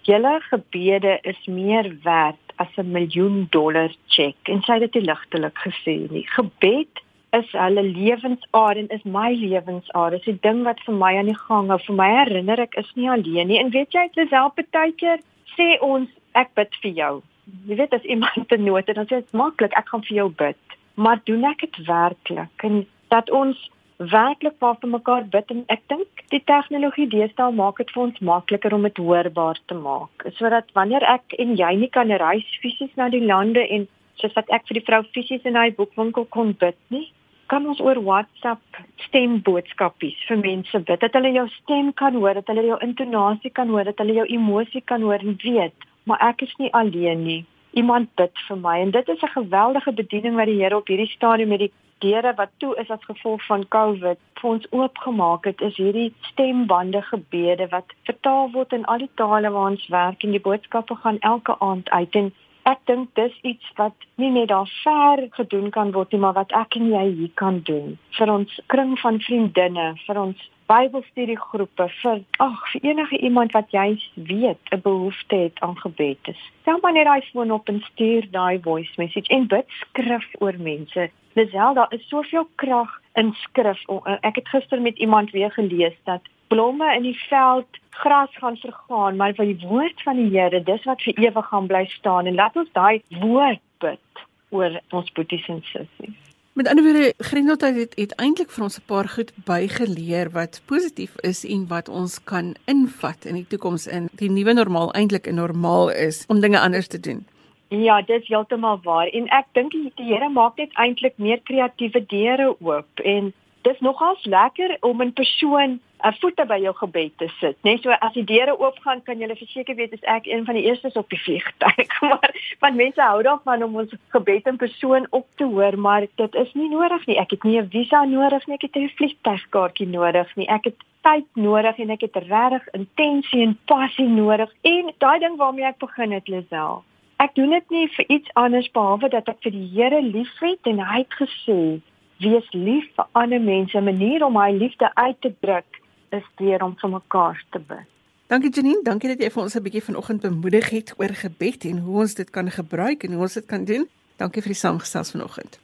"Julle 0.06 0.34
gebede 0.50 1.18
is 1.22 1.40
meer 1.46 1.90
werd 2.04 2.54
as 2.58 2.70
'n 2.78 2.92
miljoen 2.92 3.46
dollar 3.50 3.90
cheque." 4.06 4.52
En 4.52 4.62
sy 4.62 4.78
het 4.78 4.92
dit 4.92 5.02
ligtelik 5.02 5.58
gesê 5.66 5.96
nie. 6.10 6.26
Gebed 6.36 7.02
is 7.32 7.50
hulle 7.50 7.82
lewensaar 7.82 8.76
en 8.76 8.88
is 8.88 9.04
my 9.04 9.34
lewensaar. 9.34 10.10
Dit 10.10 10.20
is 10.20 10.24
die 10.24 10.38
ding 10.48 10.62
wat 10.62 10.80
vir 10.86 10.94
my 10.94 11.16
aan 11.18 11.32
die 11.32 11.42
gang 11.48 11.68
hou. 11.68 11.78
Vir 11.78 11.94
my 11.94 12.10
herinner 12.10 12.60
ek 12.60 12.74
is 12.74 12.92
nie 12.94 13.10
alleen 13.10 13.46
nie. 13.46 13.58
En 13.58 13.70
weet 13.70 13.92
jy, 13.92 14.08
dit 14.14 14.24
is 14.24 14.30
help 14.30 14.60
baie 14.70 14.92
keer 14.92 15.18
sê 15.58 15.80
ons 15.80 16.08
ek 16.34 16.54
bid 16.54 16.74
vir 16.82 16.90
jou. 16.90 17.22
Jy 17.66 17.76
weet 17.76 17.92
as 17.92 18.02
iemand 18.02 18.52
'n 18.52 18.64
nood 18.64 18.86
het, 18.86 18.96
dan 18.96 19.06
sê 19.06 19.18
dit 19.20 19.32
maklik, 19.32 19.72
ek 19.76 19.88
gaan 19.88 20.02
vir 20.02 20.16
jou 20.16 20.28
bid 20.28 20.73
maar 20.94 21.20
doen 21.24 21.44
ek 21.44 21.64
dit 21.66 21.86
werklik. 21.86 22.66
En 22.68 22.84
dat 23.08 23.30
ons 23.30 23.70
werklik 23.96 24.54
waar 24.58 24.76
vir 24.80 24.90
mekaar 24.90 25.26
bid 25.30 25.50
en 25.54 25.64
ek 25.72 25.82
dink 25.92 26.24
die 26.34 26.42
tegnologie 26.50 27.06
deesdae 27.08 27.52
maak 27.52 27.78
dit 27.82 27.90
vir 27.94 28.02
ons 28.02 28.22
makliker 28.30 28.74
om 28.74 28.86
dit 28.88 29.02
hoorbaar 29.02 29.60
te 29.66 29.74
maak. 29.74 30.26
Sodat 30.38 30.70
wanneer 30.78 31.06
ek 31.16 31.36
en 31.38 31.56
jy 31.56 31.74
nie 31.82 31.90
kan 31.90 32.10
reis 32.10 32.56
fisies 32.62 32.94
na 32.96 33.08
die 33.08 33.24
lande 33.24 33.62
en 33.76 33.86
soos 34.20 34.34
wat 34.38 34.50
ek 34.54 34.66
vir 34.68 34.80
die 34.80 34.86
vrou 34.86 35.02
fisies 35.14 35.46
in 35.48 35.58
daai 35.58 35.74
boekwinkel 35.78 36.26
kon 36.36 36.54
bid 36.60 36.78
nie 36.94 37.06
kan 37.52 37.66
ons 37.68 37.80
oor 37.84 38.00
WhatsApp 38.06 38.78
stemboodskapies 39.06 40.20
vir 40.28 40.40
mense 40.42 40.80
bid 40.88 41.02
dat 41.04 41.16
hulle 41.18 41.32
jou 41.34 41.46
stem 41.58 41.90
kan 42.00 42.16
hoor 42.20 42.38
dat 42.38 42.52
hulle 42.52 42.66
jou 42.70 42.78
intonasie 42.86 43.52
kan 43.58 43.72
hoor 43.74 43.84
dat 43.90 44.00
hulle 44.02 44.16
jou 44.20 44.26
emosie 44.36 44.82
kan 44.92 45.04
hoor 45.06 45.26
en 45.26 45.36
weet 45.42 45.88
maar 46.08 46.22
ek 46.30 46.46
is 46.46 46.54
nie 46.62 46.72
alleen 46.80 47.24
nie 47.26 47.42
iemand 47.74 48.14
bid 48.14 48.38
vir 48.48 48.58
my. 48.58 48.80
En 48.80 48.90
dit 48.90 49.08
is 49.08 49.22
'n 49.22 49.36
geweldige 49.38 49.92
bediening 49.92 50.36
wat 50.36 50.46
die 50.46 50.60
Here 50.62 50.76
op 50.76 50.86
hierdie 50.86 51.10
stadium 51.16 51.48
met 51.48 51.58
die 51.58 51.72
deure 51.98 52.34
wat 52.34 52.50
toe 52.56 52.76
is 52.76 52.90
as 52.90 53.04
gevolg 53.08 53.44
van 53.46 53.68
COVID 53.68 54.18
vir 54.40 54.50
ons 54.50 54.66
oopgemaak 54.70 55.44
het 55.48 55.60
is 55.60 55.76
hierdie 55.80 56.12
stembande 56.30 57.02
gebede 57.02 57.68
wat 57.72 57.94
vertaal 58.08 58.50
word 58.56 58.72
in 58.72 58.84
al 58.84 58.98
die 59.04 59.10
tale 59.20 59.50
waar 59.50 59.70
ons 59.70 59.86
werk 59.94 60.24
en 60.26 60.34
die 60.36 60.42
boodskappe 60.48 60.96
gaan 61.04 61.20
elke 61.20 61.56
aand 61.58 61.90
uit. 61.90 62.18
En 62.20 62.32
ek 62.64 62.80
dink 62.90 63.14
dis 63.14 63.38
iets 63.42 63.70
wat 63.80 64.08
nie 64.20 64.30
net 64.30 64.48
daar 64.48 64.68
ver 64.82 65.26
gedoen 65.38 65.70
kan 65.70 65.92
word 65.92 66.12
nie, 66.12 66.20
maar 66.20 66.36
wat 66.36 66.52
ek 66.52 66.76
en 66.80 66.90
jy 66.92 67.04
hier 67.20 67.32
kan 67.40 67.60
doen. 67.68 67.96
Vir 68.18 68.32
ons 68.32 68.60
kring 68.72 68.96
van 69.00 69.20
vriendinne, 69.20 69.88
vir 70.06 70.20
ons 70.20 70.50
Bybelstudiegroepe 70.70 71.88
vir 72.00 72.20
ag 72.40 72.60
vir 72.72 72.86
enige 72.90 73.18
iemand 73.18 73.52
wat 73.52 73.70
jy 73.76 74.00
weet 74.14 74.72
'n 74.72 74.80
behoefte 74.80 75.36
het 75.36 75.60
aan 75.60 75.76
gebed. 75.78 76.32
Stel 76.60 76.78
maar 76.82 76.92
net 76.92 77.04
daai 77.04 77.22
foon 77.32 77.50
op 77.50 77.68
en 77.68 77.80
stuur 77.80 78.30
daai 78.30 78.60
voice 78.60 78.94
message 78.96 79.28
en 79.28 79.46
bid 79.46 79.66
skrif 79.68 80.26
oor 80.38 80.56
mense. 80.58 81.10
Lisel, 81.34 81.74
daar 81.74 81.92
is 81.92 82.08
soveel 82.08 82.48
krag 82.54 83.00
in 83.14 83.34
skrif. 83.34 83.82
Ek 84.20 84.34
het 84.34 84.48
gister 84.48 84.80
met 84.80 84.98
iemand 84.98 85.30
weer 85.30 85.50
gelees 85.50 85.96
dat 86.04 86.22
blomme 86.48 86.94
in 86.94 87.02
die 87.02 87.18
veld 87.28 87.66
gras 87.90 88.36
gaan 88.36 88.56
vergaan, 88.56 89.16
maar 89.16 89.34
vir 89.34 89.46
die 89.46 89.68
woord 89.68 90.02
van 90.02 90.16
die 90.16 90.30
Here, 90.38 90.62
dis 90.62 90.84
wat 90.84 91.02
vir 91.02 91.14
ewig 91.14 91.46
gaan 91.46 91.66
bly 91.66 91.84
staan 91.86 92.26
en 92.26 92.34
laat 92.34 92.56
ons 92.56 92.72
daai 92.72 93.02
woord 93.20 93.62
bid 93.78 94.24
oor 94.48 94.80
ons 94.90 95.12
boeties 95.12 95.48
en 95.48 95.62
sissies. 95.62 96.33
Met 96.54 96.68
ander 96.68 96.84
woorde, 96.84 97.14
Grendeltyd 97.18 97.76
het, 97.76 97.94
het 97.98 98.12
eintlik 98.22 98.50
vir 98.54 98.62
ons 98.62 98.76
'n 98.78 98.86
paar 98.86 99.08
goed 99.08 99.32
bygeleer 99.44 100.30
wat 100.30 100.62
positief 100.66 101.14
is 101.20 101.44
en 101.44 101.66
wat 101.66 101.88
ons 101.88 102.24
kan 102.24 102.54
invat 102.64 103.24
in 103.24 103.34
die 103.34 103.46
toekoms 103.46 103.86
in. 103.86 104.08
Die 104.12 104.30
nuwe 104.30 104.52
normaal 104.52 104.92
eintlik 104.92 105.26
'n 105.26 105.34
normaal 105.34 105.90
is 105.90 106.24
om 106.28 106.40
dinge 106.40 106.60
anders 106.60 106.86
te 106.86 107.00
doen. 107.00 107.26
Ja, 107.68 108.02
dit 108.02 108.22
is 108.22 108.28
heeltemal 108.28 108.80
waar. 108.82 109.06
En 109.06 109.26
ek 109.28 109.46
dink 109.52 109.70
die 109.72 109.92
Here 109.96 110.28
maak 110.28 110.56
net 110.56 110.70
eintlik 110.72 111.18
meer 111.18 111.40
kreatiewe 111.42 112.06
deure 112.06 112.56
oop. 112.60 113.00
En 113.02 113.32
dis 113.62 113.80
nogals 113.80 114.24
lekker 114.24 114.76
om 114.80 115.02
'n 115.02 115.12
persoon 115.12 115.80
'n 116.04 116.16
voete 116.20 116.44
by 116.46 116.58
jou 116.60 116.74
gebed 116.76 117.12
te 117.18 117.28
sit. 117.40 117.56
Net 117.64 117.82
so 117.82 117.90
as 117.90 118.12
die 118.12 118.24
deure 118.28 118.58
oopgaan, 118.60 119.02
kan 119.02 119.20
jy 119.20 119.28
verseker 119.36 119.76
weet 119.76 119.92
is 119.96 120.02
ek 120.02 120.26
een 120.26 120.44
van 120.44 120.54
die 120.58 120.64
eerstes 120.68 120.96
op 121.00 121.08
die 121.08 121.20
vliegtuig. 121.20 122.00
Maar 122.04 122.30
want 122.60 122.76
mense 122.76 123.00
hou 123.00 123.22
daarvan 123.22 123.62
om 123.64 123.76
ons 123.76 123.92
gebed 124.12 124.46
in 124.46 124.56
persoon 124.56 125.06
op 125.10 125.26
te 125.40 125.44
hoor, 125.44 125.78
maar 125.78 126.06
dit 126.16 126.34
is 126.34 126.52
nie 126.54 126.68
nodig 126.68 127.06
nie. 127.06 127.16
Ek 127.18 127.30
het 127.30 127.44
nie 127.44 127.60
'n 127.60 127.70
visa 127.70 128.04
nodig 128.04 128.46
nie, 128.46 128.54
ek 128.54 128.66
het 128.68 128.76
'n 128.76 128.92
vliegtuigkaartjie 128.96 129.86
nodig 129.88 130.36
nie. 130.36 130.48
Ek 130.48 130.64
het 130.64 130.76
tyd 131.02 131.26
nodig 131.34 131.78
en 131.78 131.90
ek 131.90 132.00
het 132.00 132.16
regtig 132.16 132.68
intensie 132.72 133.42
en 133.42 133.58
passie 133.64 134.08
nodig. 134.08 134.50
En 134.62 134.92
daai 134.98 135.18
ding 135.18 135.36
waarmee 135.36 135.64
ek 135.64 135.78
begin 135.78 136.12
het, 136.12 136.28
Lisel. 136.28 136.84
Ek 137.16 137.34
doen 137.34 137.50
dit 137.50 137.70
nie 137.70 137.88
vir 137.88 138.04
iets 138.08 138.30
anders 138.34 138.70
behalwe 138.70 139.08
dat 139.08 139.28
ek 139.28 139.40
vir 139.40 139.52
die 139.52 139.70
Here 139.72 140.02
liefhet 140.02 140.60
en 140.66 140.78
hy 140.78 140.98
het 140.98 141.14
gesê 141.20 141.80
wees 142.18 142.48
lief 142.52 142.84
vir 142.96 143.06
ander 143.12 143.40
mense. 143.40 143.76
'n 143.78 143.84
Manier 143.84 144.24
om 144.24 144.36
hy 144.36 144.50
liefde 144.52 144.90
uit 144.94 145.20
te 145.20 145.32
druk 145.40 145.83
is 146.16 146.26
deur 146.40 146.62
om 146.62 146.76
vir 146.80 146.90
mekaar 146.90 147.44
te 147.50 147.58
bid. 147.58 147.90
Dankie 148.32 148.50
Janine, 148.50 148.82
dankie 148.82 149.10
dat 149.12 149.20
jy 149.20 149.30
vir 149.30 149.42
ons 149.42 149.54
'n 149.56 149.62
bietjie 149.62 149.84
vanoggend 149.84 150.20
bemoedig 150.20 150.70
het 150.70 150.94
oor 150.96 151.12
gebed 151.14 151.64
en 151.64 151.78
hoe 151.78 152.00
ons 152.00 152.14
dit 152.14 152.30
kan 152.30 152.50
gebruik 152.50 153.04
en 153.04 153.12
hoe 153.12 153.22
ons 153.22 153.34
dit 153.34 153.46
kan 153.46 153.64
doen. 153.64 153.88
Dankie 154.16 154.42
vir 154.42 154.52
die 154.52 154.60
saamgesels 154.60 155.10
vanoggend. 155.10 155.58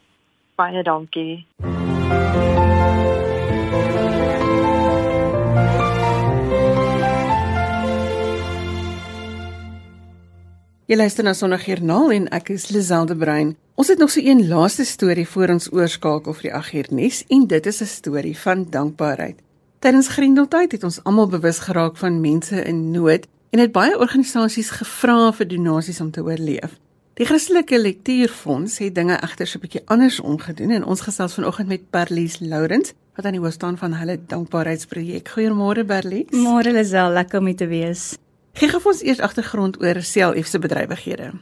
Baie 0.57 0.83
dankie. 0.83 1.47
Jy 10.91 10.97
luister 10.97 11.25
na 11.25 11.33
Sondagjoernaal 11.33 12.11
en 12.11 12.25
ek 12.29 12.49
is 12.49 12.69
Liselde 12.75 13.17
Brein. 13.17 13.57
Ons 13.75 13.89
het 13.89 13.99
nog 13.99 14.11
so 14.11 14.21
een 14.21 14.49
laaste 14.49 14.85
storie 14.85 15.29
voor 15.29 15.49
ons 15.49 15.73
oorskakel 15.73 16.35
vir 16.35 16.43
die 16.43 16.55
8 16.55 16.73
uur 16.75 16.89
nuus 16.91 17.25
en 17.29 17.47
dit 17.47 17.67
is 17.67 17.81
'n 17.81 17.87
storie 17.87 18.39
van 18.39 18.67
dankbaarheid. 18.71 19.39
Tydens 19.81 20.11
Grendeltyd 20.13 20.75
het 20.77 20.83
ons 20.85 20.99
almal 21.09 21.31
bewus 21.33 21.59
geraak 21.65 21.95
van 21.97 22.19
mense 22.21 22.59
in 22.69 22.91
nood 22.93 23.25
en 23.51 23.63
het 23.63 23.71
baie 23.73 23.95
organisasies 23.97 24.69
gevra 24.77 25.31
vir 25.33 25.49
donasies 25.49 26.03
om 26.05 26.11
te 26.13 26.21
oorleef. 26.21 26.75
Die 27.17 27.25
Christelike 27.25 27.79
Lektuurfonds 27.81 28.77
het 28.85 28.95
dinge 28.99 29.17
egter 29.25 29.49
so 29.49 29.57
'n 29.57 29.63
bietjie 29.63 29.83
anders 29.87 30.21
omgedoen 30.21 30.71
en 30.71 30.85
ons 30.85 31.01
gesels 31.01 31.35
vanoggend 31.35 31.69
met 31.69 31.91
Berlies 31.91 32.39
Lourens 32.41 32.93
wat 33.17 33.25
aan 33.25 33.33
die 33.33 33.41
hoof 33.41 33.53
staan 33.53 33.79
van 33.79 33.93
hulle 33.93 34.21
dankbaarheidsprojek. 34.27 35.29
Goeiemôre 35.29 35.85
Berlies. 35.85 36.29
Môre 36.31 36.73
Lisel, 36.73 37.13
lekker 37.13 37.39
om 37.39 37.57
te 37.57 37.67
wees. 37.67 38.19
Gee 38.53 38.69
gou 38.69 38.83
ons 38.85 39.03
eers 39.03 39.21
agtergrond 39.21 39.83
oor 39.83 39.95
CLF 39.95 40.47
se 40.47 40.59
bedrywighede. 40.59 41.33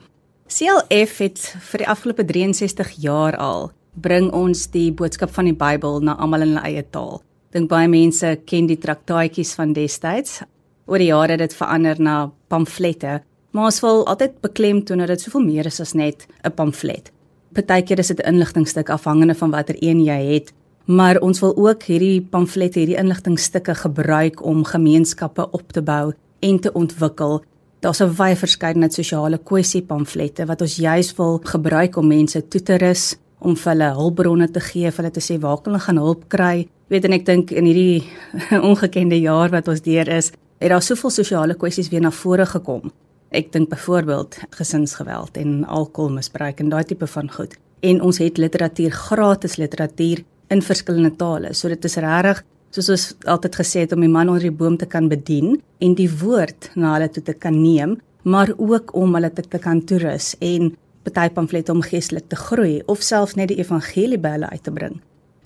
CLF 0.47 1.19
het 1.19 1.57
vir 1.59 1.79
die 1.79 1.89
afgelope 1.89 2.25
63 2.25 2.91
jaar 2.97 3.37
al 3.37 3.73
bring 3.95 4.31
ons 4.33 4.71
die 4.71 4.93
boodskap 4.93 5.31
van 5.35 5.45
die 5.45 5.57
Bybel 5.57 6.01
na 6.01 6.15
almal 6.15 6.41
in 6.41 6.49
hulle 6.49 6.67
eie 6.67 6.85
taal. 6.91 7.23
Dink 7.53 7.69
baie 7.71 7.89
mense 7.89 8.35
ken 8.45 8.67
die 8.69 8.77
traktaatjies 8.77 9.55
van 9.57 9.73
destyds. 9.73 10.43
Oor 10.87 10.99
die 10.99 11.09
jare 11.09 11.37
het 11.37 11.41
dit 11.47 11.55
verander 11.57 12.01
na 12.01 12.17
pamflette, 12.49 13.23
maar 13.53 13.71
ons 13.71 13.81
wil 13.81 14.05
altyd 14.07 14.41
beklemtoon 14.45 14.99
dat 14.99 15.09
dit 15.09 15.21
soveel 15.21 15.45
meer 15.47 15.67
is 15.67 15.81
as 15.81 15.95
net 15.95 16.27
'n 16.45 16.53
pamflet. 16.53 17.11
Partykeer 17.53 17.99
is 17.99 18.09
dit 18.09 18.21
'n 18.21 18.35
inligtingstuk 18.35 18.91
afhangende 18.91 19.35
van 19.35 19.51
watter 19.51 19.77
een 19.81 20.05
jy 20.05 20.35
het, 20.35 20.53
maar 20.85 21.21
ons 21.21 21.41
wil 21.41 21.57
ook 21.57 21.83
hierdie 21.83 22.21
pamflette, 22.21 22.79
hierdie 22.79 22.99
inligtingstukke 22.99 23.75
gebruik 23.75 24.45
om 24.45 24.65
gemeenskappe 24.65 25.51
op 25.51 25.73
te 25.73 25.83
bou 25.83 26.13
en 26.41 26.59
te 26.61 26.73
ontwikkel 26.73 27.43
Daar's 27.81 28.01
'n 28.01 28.15
wye 28.17 28.37
verskeidenheid 28.37 28.95
sosiale 28.95 29.39
kwessie 29.39 29.83
pamflette 29.83 30.47
wat 30.47 30.61
ons 30.61 30.77
juis 30.77 31.15
wil 31.17 31.41
gebruik 31.45 31.97
om 31.97 32.07
mense 32.07 32.49
toe 32.49 32.63
te 32.63 32.77
rus, 32.77 33.17
om 33.39 33.57
vir 33.57 33.73
hulle 33.73 33.95
hulpbronne 33.95 34.51
te 34.51 34.61
gee, 34.61 34.91
vir 34.91 35.05
hulle 35.05 35.11
te 35.11 35.21
sê 35.21 35.39
waar 35.39 35.61
kan 35.63 35.73
hulle 35.73 35.85
gaan 35.85 35.97
hulp 35.97 36.29
kry. 36.29 36.69
Weet 36.89 37.05
en 37.05 37.13
ek 37.13 37.27
dink 37.27 37.51
in 37.53 37.67
hierdie 37.69 38.05
ongekende 38.71 39.19
jaar 39.21 39.53
wat 39.53 39.69
ons 39.69 39.85
deur 39.85 40.09
is, 40.09 40.33
het 40.59 40.73
daar 40.73 40.83
soveel 40.83 41.13
sosiale 41.13 41.55
kwessies 41.55 41.91
weer 41.93 42.01
na 42.01 42.11
vore 42.11 42.47
gekom. 42.49 42.89
Ek 43.29 43.51
dink 43.53 43.69
byvoorbeeld 43.69 44.39
gesinsgeweld 44.57 45.37
en 45.37 45.65
alkoholmisbruik 45.69 46.63
en 46.65 46.73
daai 46.73 46.85
tipe 46.89 47.07
van 47.07 47.29
goed. 47.31 47.59
En 47.85 48.01
ons 48.03 48.19
het 48.19 48.41
literatuur, 48.41 48.91
gratis 48.91 49.59
literatuur 49.61 50.25
in 50.49 50.65
verskillende 50.65 51.13
tale. 51.21 51.53
So 51.53 51.69
dit 51.69 51.85
is 51.85 51.99
regtig 52.01 52.41
soos 52.73 52.89
ons 52.93 53.05
altyd 53.29 53.61
gesê 53.61 53.85
het 53.85 53.93
om 53.97 54.03
die 54.05 54.13
man 54.13 54.29
onder 54.29 54.49
die 54.49 54.55
boom 54.55 54.77
te 54.81 54.89
kan 54.89 55.09
bedien 55.09 55.57
en 55.85 55.95
die 55.97 56.09
woord 56.21 56.71
na 56.77 56.95
hulle 56.97 57.09
toe 57.13 57.23
te 57.25 57.37
kan 57.37 57.57
neem, 57.57 57.97
maar 58.29 58.53
ook 58.57 58.95
om 58.97 59.17
hulle 59.17 59.31
te, 59.33 59.45
te 59.45 59.61
kan 59.61 59.81
toerus 59.85 60.35
en 60.45 60.73
party 61.05 61.29
pamflette 61.33 61.73
om 61.73 61.85
geestelik 61.85 62.29
te 62.29 62.37
groei 62.37 62.81
of 62.87 63.05
selfs 63.05 63.37
net 63.41 63.53
die 63.53 63.61
evangelie 63.63 64.21
by 64.21 64.37
hulle 64.37 64.51
uit 64.53 64.65
te 64.65 64.75
bring. 64.75 64.99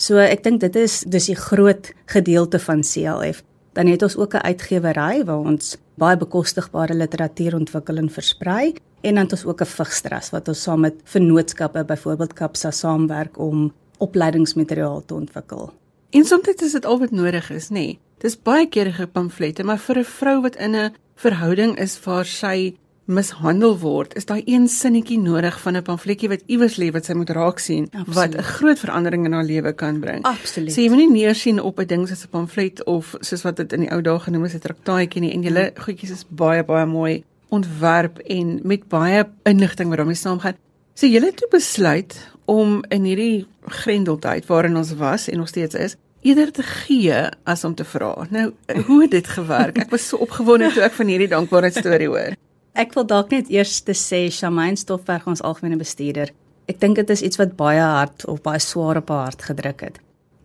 So 0.03 0.19
ek 0.19 0.41
dink 0.43 0.59
dit 0.65 0.77
is 0.81 1.03
dis 1.07 1.29
die 1.31 1.39
groot 1.39 1.93
gedeelte 2.11 2.59
van 2.59 2.81
CLF. 2.83 3.45
Dan 3.77 3.87
het 3.87 4.03
ons 4.03 4.17
ook 4.17 4.35
'n 4.35 4.47
uitgewery 4.51 5.25
waar 5.25 5.47
ons 5.47 5.77
baie 5.95 6.17
bekostigbare 6.17 6.95
literatuur 6.95 7.55
ontwikkel 7.55 7.97
en 7.97 8.11
versprei 8.11 8.75
en 9.03 9.15
dan 9.15 9.25
het 9.25 9.33
ons 9.33 9.45
ook 9.45 9.61
'n 9.61 9.75
vigstras 9.79 10.31
wat 10.31 10.49
ons 10.49 10.63
saam 10.63 10.81
met 10.81 10.95
vennootskappe 11.05 11.85
byvoorbeeld 11.85 12.33
Kapsa 12.33 12.71
saamwerk 12.71 13.39
om 13.39 13.73
opleidingsmateriaal 13.99 15.05
te 15.07 15.15
ontwikkel. 15.15 15.73
En 16.11 16.25
soms 16.25 16.47
is 16.47 16.73
dit 16.73 16.85
al 16.85 16.99
wat 16.99 17.11
nodig 17.11 17.51
is, 17.51 17.69
nê. 17.69 17.73
Nee. 17.73 17.99
Dis 18.19 18.43
baie 18.43 18.69
keer 18.69 19.09
pamflette, 19.13 19.65
maar 19.65 19.79
vir 19.79 19.99
'n 19.99 20.05
vrou 20.05 20.43
wat 20.43 20.57
in 20.57 20.75
'n 20.77 20.93
verhouding 21.15 21.79
is 21.79 22.05
waar 22.05 22.25
sy 22.25 22.75
mishandel 23.15 23.79
word, 23.79 24.15
is 24.17 24.27
daai 24.29 24.43
een 24.45 24.69
sinnetjie 24.69 25.19
nodig 25.19 25.61
van 25.61 25.77
'n 25.77 25.83
pamfletjie 25.83 26.29
wat 26.29 26.43
iewers 26.47 26.77
lê 26.77 26.91
wat 26.93 27.05
sy 27.05 27.13
moet 27.13 27.31
raak 27.31 27.59
sien, 27.59 27.89
Absoluut. 27.93 28.15
wat 28.15 28.37
'n 28.37 28.43
groot 28.43 28.79
verandering 28.79 29.25
in 29.25 29.33
haar 29.33 29.45
lewe 29.45 29.73
kan 29.73 30.01
bring. 30.01 30.25
Absoluut. 30.25 30.73
So 30.73 30.81
jy 30.81 30.89
moet 30.89 30.99
nie 30.99 31.11
neersien 31.11 31.61
op 31.61 31.79
'n 31.79 31.87
ding 31.87 32.09
soos 32.09 32.25
'n 32.25 32.31
pamflet 32.31 32.85
of 32.85 33.15
soos 33.21 33.43
wat 33.43 33.57
dit 33.57 33.73
in 33.73 33.81
die 33.81 33.91
ou 33.91 34.01
dae 34.03 34.19
genoem 34.19 34.45
is 34.45 34.55
'n 34.55 34.59
traktaatjie 34.59 35.21
nie 35.21 35.33
en 35.33 35.43
julle 35.43 35.73
ja. 35.75 35.83
goedjies 35.83 36.11
is 36.11 36.25
baie 36.29 36.65
baie 36.65 36.87
mooi 36.87 37.25
ontwerp 37.49 38.19
en 38.19 38.61
met 38.63 38.89
baie 38.89 39.29
inligting 39.43 39.89
wat 39.89 39.99
daarmee 39.99 40.17
saamgaan. 40.17 40.57
So 40.95 41.07
julle 41.07 41.27
het 41.27 41.37
toe 41.37 41.49
besluit 41.51 42.29
om 42.45 42.85
in 42.89 43.05
hierdie 43.05 43.47
grendeltyd 43.67 44.47
waarin 44.47 44.77
ons 44.77 44.95
was 44.95 45.29
en 45.29 45.39
nog 45.39 45.49
steeds 45.49 45.75
is, 45.75 45.97
eerder 46.23 46.53
te 46.53 46.63
gee 46.63 47.29
as 47.45 47.65
om 47.65 47.75
te 47.75 47.85
vra. 47.85 48.27
Nou, 48.31 48.53
hoe 48.87 49.03
het 49.03 49.11
dit 49.11 49.29
gewerk? 49.29 49.79
Ek 49.79 49.91
was 49.91 50.09
so 50.09 50.17
opgewonde 50.23 50.71
toe 50.73 50.85
ek 50.87 50.97
van 50.99 51.11
hierdie 51.11 51.31
dankbaarheid 51.33 51.77
storie 51.77 52.09
hoor. 52.09 52.37
Ek 52.73 52.95
wil 52.97 53.05
dalk 53.05 53.29
net 53.29 53.51
eers 53.53 53.83
te 53.85 53.93
sê 53.93 54.31
Shamaine 54.33 54.79
Stoffberg 54.81 55.27
ons 55.29 55.43
algemene 55.45 55.77
bestuurder. 55.77 56.31
Ek 56.71 56.79
dink 56.81 56.97
dit 56.97 57.11
is 57.13 57.21
iets 57.21 57.37
wat 57.37 57.53
baie 57.59 57.83
hard 57.85 58.25
of 58.33 58.41
baie 58.41 58.61
swaar 58.65 59.03
op 59.03 59.11
haar 59.13 59.27
hart 59.29 59.43
gedruk 59.45 59.83
het. 59.85 59.99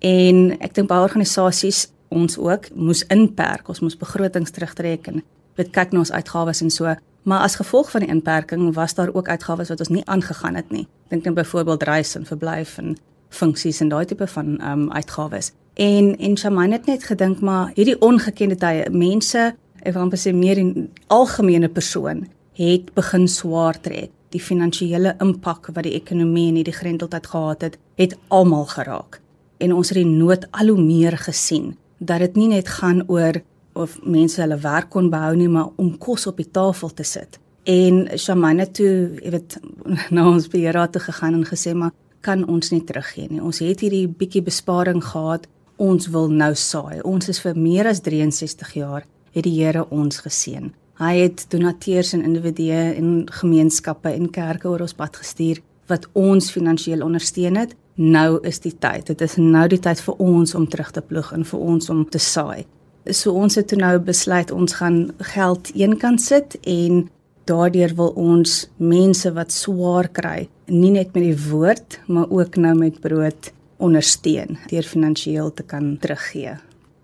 En 0.04 0.52
ek 0.60 0.74
dink 0.76 0.90
baie 0.92 1.06
organisasies 1.06 1.86
ons 2.12 2.36
ook 2.36 2.68
moes 2.76 3.06
inperk, 3.14 3.70
ons 3.72 3.80
moes 3.80 3.96
begrotings 3.96 4.52
terugtrek 4.52 5.08
en 5.08 5.24
weet 5.56 5.72
kyk 5.72 5.96
na 5.96 6.04
ons 6.04 6.12
uitgawes 6.12 6.62
en 6.66 6.74
so. 6.74 6.96
Maar 7.28 7.46
as 7.48 7.56
gevolg 7.60 7.94
van 7.96 8.04
die 8.04 8.12
inperking 8.12 8.74
was 8.76 8.96
daar 9.00 9.14
ook 9.16 9.32
uitgawes 9.32 9.72
wat 9.72 9.86
ons 9.86 9.94
nie 9.96 10.04
aangegaan 10.04 10.60
het 10.60 10.68
nie. 10.72 10.84
Dink 11.08 11.24
net 11.24 11.38
byvoorbeeld 11.40 11.88
reis 11.88 12.16
en 12.20 12.28
verblyf 12.28 12.76
en 12.84 12.98
funksies 13.32 13.80
en 13.84 13.94
daai 13.94 14.04
tipe 14.06 14.28
van 14.28 14.58
ehm 14.58 14.88
um, 14.88 14.92
uitgawes. 14.92 15.54
En 15.80 16.18
en 16.18 16.38
Shaman 16.38 16.76
het 16.76 16.92
net 16.92 17.08
gedink 17.08 17.40
maar 17.40 17.72
hierdie 17.76 18.00
ongekende 18.02 18.60
tye 18.60 18.90
mense, 18.92 19.54
ek 19.84 19.94
wil 19.94 20.04
amper 20.06 20.20
sê 20.22 20.34
meer 20.36 20.60
in 20.62 20.90
algemene 21.14 21.70
persoon 21.70 22.26
het 22.58 22.94
begin 22.98 23.28
swaar 23.28 23.78
trek. 23.82 24.12
Die 24.34 24.42
finansiële 24.44 25.16
impak 25.24 25.70
wat 25.72 25.86
die 25.88 25.96
ekonomie 25.96 26.50
en 26.50 26.58
hierdie 26.60 26.76
grendeltyd 26.76 27.28
gehad 27.32 27.62
het, 27.64 27.78
het 27.96 28.16
almal 28.28 28.66
geraak. 28.68 29.22
En 29.64 29.74
ons 29.74 29.90
het 29.90 29.98
die 30.02 30.10
nood 30.10 30.46
al 30.52 30.74
hoe 30.74 30.82
meer 30.82 31.18
gesien 31.18 31.76
dat 31.98 32.22
dit 32.26 32.36
nie 32.36 32.50
net 32.52 32.68
gaan 32.68 33.06
oor 33.08 33.40
of 33.78 33.98
mense 34.04 34.42
hulle 34.42 34.58
werk 34.62 34.90
kon 34.94 35.10
behou 35.14 35.36
nie, 35.38 35.48
maar 35.50 35.70
om 35.78 35.94
kos 35.98 36.28
op 36.28 36.38
die 36.42 36.50
tafel 36.52 36.92
te 36.94 37.06
sit. 37.06 37.40
En 37.68 38.06
Shamana 38.18 38.66
toe, 38.66 39.18
jy 39.22 39.32
weet, 39.34 39.58
na 40.16 40.28
ons 40.28 40.50
beheerraad 40.52 40.96
toe 40.96 41.04
gegaan 41.08 41.40
en 41.40 41.48
gesê 41.48 41.74
maar 41.74 41.94
kan 42.26 42.44
ons 42.50 42.72
nie 42.74 42.84
teruggee 42.84 43.30
nie. 43.30 43.42
Ons 43.42 43.62
het 43.64 43.84
hierdie 43.86 44.08
bietjie 44.10 44.44
besparing 44.44 45.04
gehad. 45.04 45.46
Ons 45.78 46.10
wil 46.12 46.32
nou 46.34 46.52
saai. 46.58 47.04
Ons 47.06 47.30
is 47.30 47.40
vir 47.40 47.56
meer 47.56 47.88
as 47.88 48.02
63 48.04 48.74
jaar 48.82 49.06
het 49.34 49.44
die 49.44 49.56
Here 49.58 49.86
ons 49.90 50.22
geseën. 50.26 50.72
Hy 50.98 51.14
het 51.18 51.46
donateurs 51.50 52.14
en 52.14 52.24
individue 52.26 52.94
en 52.98 53.28
gemeenskappe 53.40 54.10
en 54.10 54.32
kerke 54.34 54.70
oor 54.70 54.82
ons 54.82 54.96
pad 54.98 55.18
gestuur 55.20 55.62
wat 55.88 56.08
ons 56.18 56.52
finansiëel 56.52 57.04
ondersteun 57.06 57.60
het. 57.60 57.76
Nou 57.98 58.40
is 58.46 58.60
die 58.62 58.74
tyd. 58.74 59.08
Dit 59.10 59.22
is 59.22 59.38
nou 59.38 59.68
die 59.70 59.82
tyd 59.82 60.02
vir 60.02 60.18
ons 60.22 60.56
om 60.58 60.66
terug 60.70 60.92
te 60.94 61.02
ploeg 61.02 61.32
en 61.34 61.46
vir 61.46 61.60
ons 61.60 61.90
om 61.94 62.04
te 62.10 62.22
saai. 62.22 62.66
So 63.08 63.34
ons 63.40 63.56
het 63.56 63.72
nou 63.78 63.96
besluit 64.04 64.52
ons 64.52 64.74
gaan 64.80 65.00
geld 65.34 65.72
eenkant 65.76 66.22
sit 66.22 66.58
en 66.68 67.08
daardeur 67.48 67.94
wil 67.96 68.12
ons 68.20 68.58
mense 68.78 69.32
wat 69.34 69.54
swaar 69.56 70.10
kry, 70.12 70.48
nie 70.68 70.92
net 70.92 71.14
met 71.16 71.30
die 71.30 71.38
woord, 71.48 72.02
maar 72.12 72.28
ook 72.30 72.58
nou 72.60 72.74
met 72.76 73.00
brood 73.02 73.52
ondersteun 73.78 74.58
deur 74.68 74.84
finansiëel 74.84 75.54
te 75.56 75.64
kan 75.64 75.96
teruggee. 76.02 76.58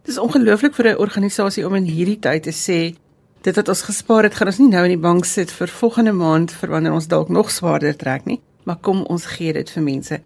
Dis 0.04 0.18
ongelooflik 0.20 0.74
vir 0.76 0.88
'n 0.88 1.00
organisasie 1.00 1.66
om 1.66 1.76
in 1.76 1.86
hierdie 1.88 2.20
tyd 2.20 2.44
te 2.44 2.52
sê 2.52 2.96
dit 3.42 3.56
wat 3.56 3.70
ons 3.70 3.82
gespaar 3.82 4.24
het, 4.24 4.36
gaan 4.36 4.48
ons 4.48 4.60
nie 4.60 4.68
nou 4.68 4.84
in 4.84 5.00
die 5.00 5.08
bank 5.08 5.26
sit 5.26 5.52
vir 5.52 5.68
volgende 5.68 6.12
maand 6.12 6.52
vir 6.52 6.70
wanneer 6.70 6.92
ons 6.92 7.08
dalk 7.08 7.30
nog 7.30 7.52
swaarder 7.52 7.96
trek 7.96 8.26
nie, 8.26 8.42
maar 8.64 8.76
kom 8.82 9.04
ons 9.04 9.26
gee 9.26 9.54
dit 9.54 9.70
vir 9.70 9.84
mense. 9.84 10.22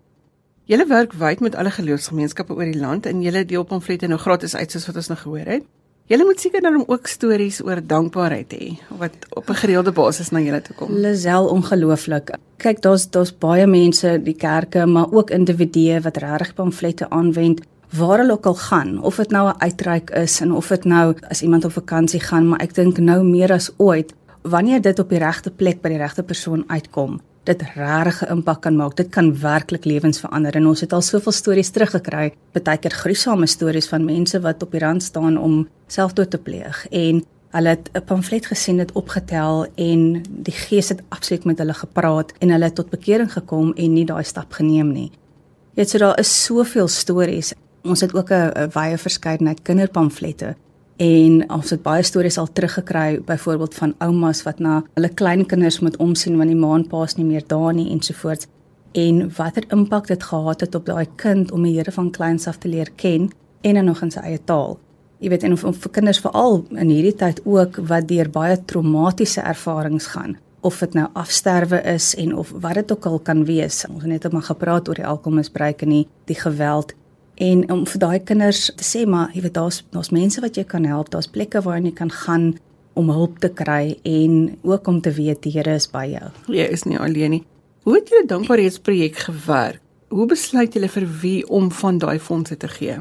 Julle 0.66 0.88
werk 0.88 1.13
wyd 1.13 1.40
met 1.40 1.56
alle 1.56 1.72
geloofsgemeenskappe 1.72 2.54
oor 2.54 2.66
die 2.66 2.80
land 2.80 3.06
en 3.06 3.22
julle 3.22 3.46
deel 3.46 3.63
pamflette 3.63 4.08
nou 4.08 4.18
gratis 4.18 4.56
uit 4.56 4.72
soos 4.72 4.88
wat 4.88 4.96
ons 4.96 5.08
nou 5.08 5.18
gehoor 5.18 5.46
het. 5.46 5.63
Julle 6.08 6.26
moet 6.26 6.40
seker 6.40 6.62
dan 6.62 6.84
ook 6.88 7.08
stories 7.08 7.62
oor 7.62 7.82
dankbaarheid 7.88 8.54
hê 8.54 8.80
wat 8.98 9.13
op 9.30 9.50
'n 9.50 9.62
gereelde 9.62 9.92
basis 9.92 10.32
na 10.32 10.40
julle 10.40 10.62
toe 10.62 10.76
kom. 10.76 10.92
Lisel 10.92 11.48
ongelooflik. 11.48 12.36
Kyk, 12.58 12.82
daar's 12.82 13.10
daar's 13.10 13.32
baie 13.32 13.68
mense, 13.68 14.20
die 14.24 14.36
kerke, 14.36 14.86
maar 14.86 15.12
ook 15.12 15.30
individue 15.30 16.02
wat 16.02 16.18
regtig 16.18 16.54
pamflette 16.54 17.10
aanwend 17.10 17.62
waar 17.89 18.17
hulle 18.17 18.32
ook 18.32 18.45
al 18.45 18.56
gaan, 18.56 19.02
of 19.04 19.15
dit 19.15 19.30
nou 19.30 19.50
'n 19.50 19.62
uitreik 19.62 20.10
is 20.10 20.41
en 20.41 20.52
of 20.52 20.67
dit 20.67 20.84
nou 20.84 21.15
as 21.30 21.41
iemand 21.41 21.65
op 21.65 21.71
vakansie 21.71 22.19
gaan, 22.19 22.47
maar 22.47 22.60
ek 22.60 22.76
dink 22.76 22.97
nou 22.97 23.23
meer 23.23 23.52
as 23.52 23.71
ooit 23.78 24.13
wanneer 24.41 24.82
dit 24.82 25.00
op 25.00 25.10
die 25.10 25.19
regte 25.19 25.52
plek 25.52 25.82
by 25.82 25.89
die 25.89 25.97
regte 25.97 26.23
persoon 26.23 26.63
uitkom, 26.67 27.21
dit 27.43 27.62
regtig 27.76 28.21
'n 28.21 28.32
impak 28.32 28.62
kan 28.62 28.76
maak. 28.76 28.95
Dit 28.95 29.10
kan 29.10 29.39
werklik 29.39 29.86
lewens 29.86 30.19
verander 30.19 30.56
en 30.56 30.67
ons 30.67 30.82
het 30.82 30.93
al 30.93 31.02
soveel 31.02 31.32
stories 31.32 31.69
teruggekry, 31.69 32.34
baie 32.63 32.78
keer 32.78 32.91
gruisame 32.91 33.47
stories 33.47 33.88
van 33.88 34.06
mense 34.06 34.39
wat 34.39 34.63
op 34.63 34.71
die 34.71 34.80
rand 34.80 35.04
staan 35.04 35.38
om 35.38 35.67
selfdood 35.88 36.30
te 36.30 36.38
pleeg 36.38 36.88
en 36.91 37.23
hulle 37.52 37.69
het 37.69 37.89
'n 37.93 38.04
pamflet 38.06 38.45
gesien 38.45 38.78
dit 38.78 38.91
opgetel 38.91 39.67
en 39.76 40.23
die 40.30 40.54
gees 40.54 40.89
het 40.89 41.02
absoluut 41.10 41.45
met 41.45 41.58
hulle 41.58 41.73
gepraat 41.73 42.34
en 42.39 42.50
hulle 42.50 42.65
het 42.65 42.76
tot 42.76 42.89
bekering 42.89 43.32
gekom 43.32 43.73
en 43.73 43.93
nie 43.93 44.06
daai 44.06 44.23
stap 44.23 44.52
geneem 44.52 44.91
nie. 44.91 45.12
Jy 45.73 45.84
weet 45.84 45.89
so 45.89 45.97
daar 45.97 46.19
is 46.19 46.43
soveel 46.43 46.88
stories. 46.88 47.54
Ons 47.88 48.02
het 48.02 48.13
ook 48.13 48.32
'n 48.32 48.69
wye 48.73 48.97
verskeidenheid 48.97 49.62
kinderpamflette 49.62 50.56
en 50.97 51.50
ons 51.52 51.69
het 51.69 51.82
baie 51.82 52.04
stories 52.04 52.38
al 52.38 52.52
teruggekry 52.54 53.21
byvoorbeeld 53.26 53.76
van 53.76 53.93
oumas 53.97 54.43
wat 54.43 54.60
na 54.60 54.84
hulle 54.93 55.10
kleinkinders 55.10 55.80
moet 55.80 55.97
omsien 55.97 56.38
wanneer 56.38 56.56
die 56.56 56.65
maanpaas 56.65 57.15
nie 57.15 57.26
meer 57.26 57.43
daar 57.47 57.73
nie 57.73 57.91
ensovoorts 57.91 58.47
en 58.91 59.32
watter 59.38 59.63
impak 59.69 60.08
dit 60.08 60.23
gehad 60.23 60.60
het 60.60 60.76
op 60.76 60.86
daai 60.86 61.08
kind 61.15 61.52
om 61.52 61.63
die 61.63 61.76
Here 61.76 61.91
van 61.91 62.12
kleins 62.12 62.47
af 62.47 62.58
te 62.58 62.67
leer 62.67 62.89
ken 62.95 63.32
en 63.62 63.73
dan 63.73 63.86
nog 63.86 64.02
in 64.02 64.12
sy 64.12 64.19
eie 64.19 64.39
taal. 64.43 64.80
Jy 65.19 65.30
weet 65.30 65.43
en 65.43 65.54
of, 65.54 65.63
of 65.63 65.78
vir 65.78 65.91
kinders 65.91 66.19
veral 66.19 66.65
in 66.69 66.89
hierdie 66.89 67.15
tyd 67.15 67.41
ook 67.45 67.78
wat 67.78 68.08
deur 68.08 68.30
baie 68.30 68.65
traumatiese 68.65 69.41
ervarings 69.41 70.08
gaan 70.08 70.38
of 70.62 70.80
dit 70.80 70.93
nou 70.93 71.08
afsterwe 71.13 71.82
is 71.84 72.15
en 72.15 72.36
of 72.36 72.52
wat 72.52 72.73
dit 72.73 72.91
ook 72.91 73.06
al 73.06 73.19
kan 73.19 73.45
wees. 73.45 73.86
Ons 73.89 74.02
het 74.04 74.12
net 74.12 74.26
op 74.26 74.32
maar 74.32 74.50
gepraat 74.50 74.89
oor 74.89 74.95
die 74.95 75.06
alkoholmisbruik 75.06 75.82
en 75.82 75.89
die 76.26 76.36
geweld 76.36 76.93
en 77.38 77.63
om 77.71 77.84
vir 77.86 78.02
daai 78.02 78.19
kinders 78.26 78.67
te 78.78 78.86
sê 78.86 79.04
maar 79.06 79.34
jy 79.36 79.43
weet 79.45 79.58
daar's 79.58 79.84
daar's 79.93 80.10
mense 80.15 80.41
wat 80.41 80.58
jy 80.58 80.63
kan 80.65 80.86
help, 80.89 81.12
daar's 81.13 81.30
plekke 81.30 81.62
waar 81.65 81.80
jy 81.80 81.93
kan 81.93 82.12
gaan 82.12 82.56
om 82.97 83.12
hulp 83.13 83.38
te 83.39 83.50
kry 83.54 83.97
en 84.04 84.58
ook 84.65 84.88
om 84.88 85.02
te 85.02 85.13
weet 85.13 85.43
die 85.45 85.54
Here 85.54 85.76
is 85.78 85.86
by 85.91 86.08
jou. 86.10 86.32
Jy 86.50 86.65
is 86.73 86.86
nie 86.89 86.97
alleen 86.97 87.38
nie. 87.38 87.43
Hoe 87.86 88.00
het 88.00 88.10
julle 88.10 88.26
dankbaarheidsprojek 88.28 89.19
gewerk? 89.28 89.84
Hoe 90.10 90.26
besluit 90.26 90.73
julle 90.73 90.89
vir 90.89 91.06
wie 91.21 91.41
om 91.47 91.69
van 91.71 92.00
daai 92.02 92.17
fondse 92.19 92.58
te 92.58 92.69
gee? 92.71 92.97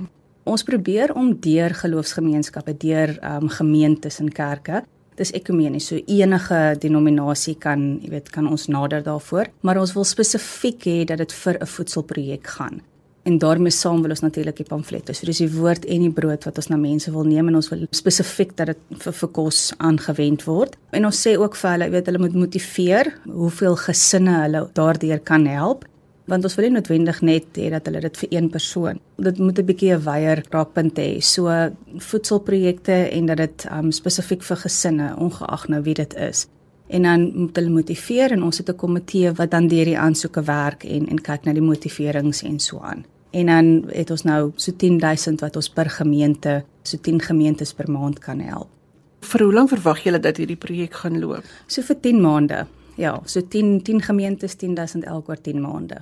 Ons 0.47 0.63
probeer 0.67 1.15
om 1.15 1.33
deur 1.43 1.75
geloofsgemeenskappe, 1.75 2.77
deur 2.83 3.17
um, 3.23 3.49
gemeentes 3.49 4.21
en 4.21 4.29
kerke 4.31 4.85
dis 5.17 5.33
ekumenies. 5.33 5.87
So 5.89 5.97
enige 6.13 6.77
denominasie 6.83 7.55
kan, 7.57 7.95
jy 8.03 8.11
weet, 8.13 8.29
kan 8.35 8.51
ons 8.51 8.67
nader 8.69 9.01
daarvoor, 9.07 9.49
maar 9.65 9.81
ons 9.81 9.95
wil 9.97 10.05
spesifiek 10.05 10.85
hê 10.85 10.99
dat 11.09 11.25
dit 11.25 11.33
vir 11.33 11.57
'n 11.57 11.67
voedselprojek 11.67 12.47
gaan 12.47 12.83
en 13.27 13.39
daarmee 13.43 13.75
saam 13.75 14.03
wil 14.03 14.15
ons 14.15 14.23
natuurlik 14.23 14.61
die 14.61 14.69
pamflette. 14.69 15.15
So 15.15 15.27
dis 15.27 15.43
die 15.43 15.51
woord 15.51 15.85
en 15.85 16.05
die 16.07 16.13
brood 16.15 16.47
wat 16.47 16.61
ons 16.61 16.71
na 16.71 16.79
mense 16.79 17.11
wil 17.11 17.27
neem 17.27 17.51
en 17.51 17.59
ons 17.59 17.71
wil 17.73 17.83
spesifiek 17.91 18.55
dat 18.59 18.71
dit 18.73 19.03
vir 19.03 19.17
vir 19.21 19.33
kos 19.41 19.73
aangewend 19.79 20.47
word. 20.47 20.79
En 20.95 21.09
ons 21.09 21.23
sê 21.27 21.35
ook 21.41 21.59
vir 21.59 21.71
hulle, 21.73 21.91
weet 21.91 22.07
hulle 22.07 22.23
moet 22.23 22.39
motiveer 22.45 23.13
hoeveel 23.27 23.77
gesinne 23.83 24.39
hulle 24.45 24.67
daardeur 24.79 25.23
kan 25.33 25.47
help 25.51 25.85
want 26.27 26.43
ons 26.43 26.57
wil 26.59 26.67
nie 26.67 26.75
noodwendig 26.75 27.21
net 27.23 27.59
hê 27.59 27.69
dat 27.71 27.87
hulle 27.87 28.01
dit 28.03 28.17
vir 28.23 28.33
een 28.35 28.49
persoon. 28.51 28.99
Dit 29.23 29.39
moet 29.39 29.59
'n 29.59 29.67
bietjie 29.67 29.93
'n 29.95 30.03
wyeer 30.03 30.43
raakpunt 30.51 30.99
hê. 30.99 31.23
So 31.23 31.47
voedselprojekte 31.99 33.11
en 33.13 33.27
dat 33.27 33.37
dit 33.37 33.67
um, 33.71 33.93
spesifiek 33.93 34.43
vir 34.43 34.57
gesinne 34.57 35.15
ongeag 35.17 35.69
nou 35.69 35.83
wie 35.83 35.95
dit 35.95 36.15
is. 36.15 36.49
En 36.89 37.03
dan 37.03 37.33
moet 37.35 37.57
hulle 37.57 37.71
motiveer 37.71 38.33
en 38.33 38.43
ons 38.43 38.59
het 38.59 38.69
'n 38.69 38.77
komitee 38.77 39.33
wat 39.33 39.51
dan 39.51 39.69
deur 39.69 39.85
die 39.85 39.99
aansoeke 39.99 40.43
werk 40.43 40.85
en 40.85 41.07
en 41.09 41.21
kyk 41.21 41.45
na 41.45 41.53
die 41.53 41.63
motiverings 41.63 42.43
en 42.43 42.59
so 42.59 42.79
aan. 42.79 43.05
En 43.37 43.47
dan 43.53 43.67
het 43.93 44.11
ons 44.11 44.25
nou 44.25 44.41
so 44.57 44.73
10000 44.73 45.43
wat 45.45 45.57
ons 45.61 45.69
per 45.69 45.91
gemeente, 45.93 46.63
so 46.83 46.97
10 46.97 47.21
gemeentes 47.21 47.75
per 47.77 47.91
maand 47.91 48.19
kan 48.25 48.41
help. 48.41 48.71
Vir 49.27 49.43
hoe 49.45 49.53
lank 49.53 49.73
verwag 49.75 50.05
julle 50.07 50.21
dat 50.23 50.39
hierdie 50.41 50.57
projek 50.61 50.95
gaan 51.03 51.19
loop? 51.21 51.45
So 51.67 51.85
vir 51.85 52.01
10 52.01 52.21
maande. 52.23 52.65
Ja, 52.97 53.19
so 53.25 53.43
10 53.43 53.83
10 53.85 54.05
gemeentes 54.09 54.57
10000 54.57 55.05
elk 55.05 55.29
oor 55.29 55.41
10 55.41 55.61
maande. 55.61 56.01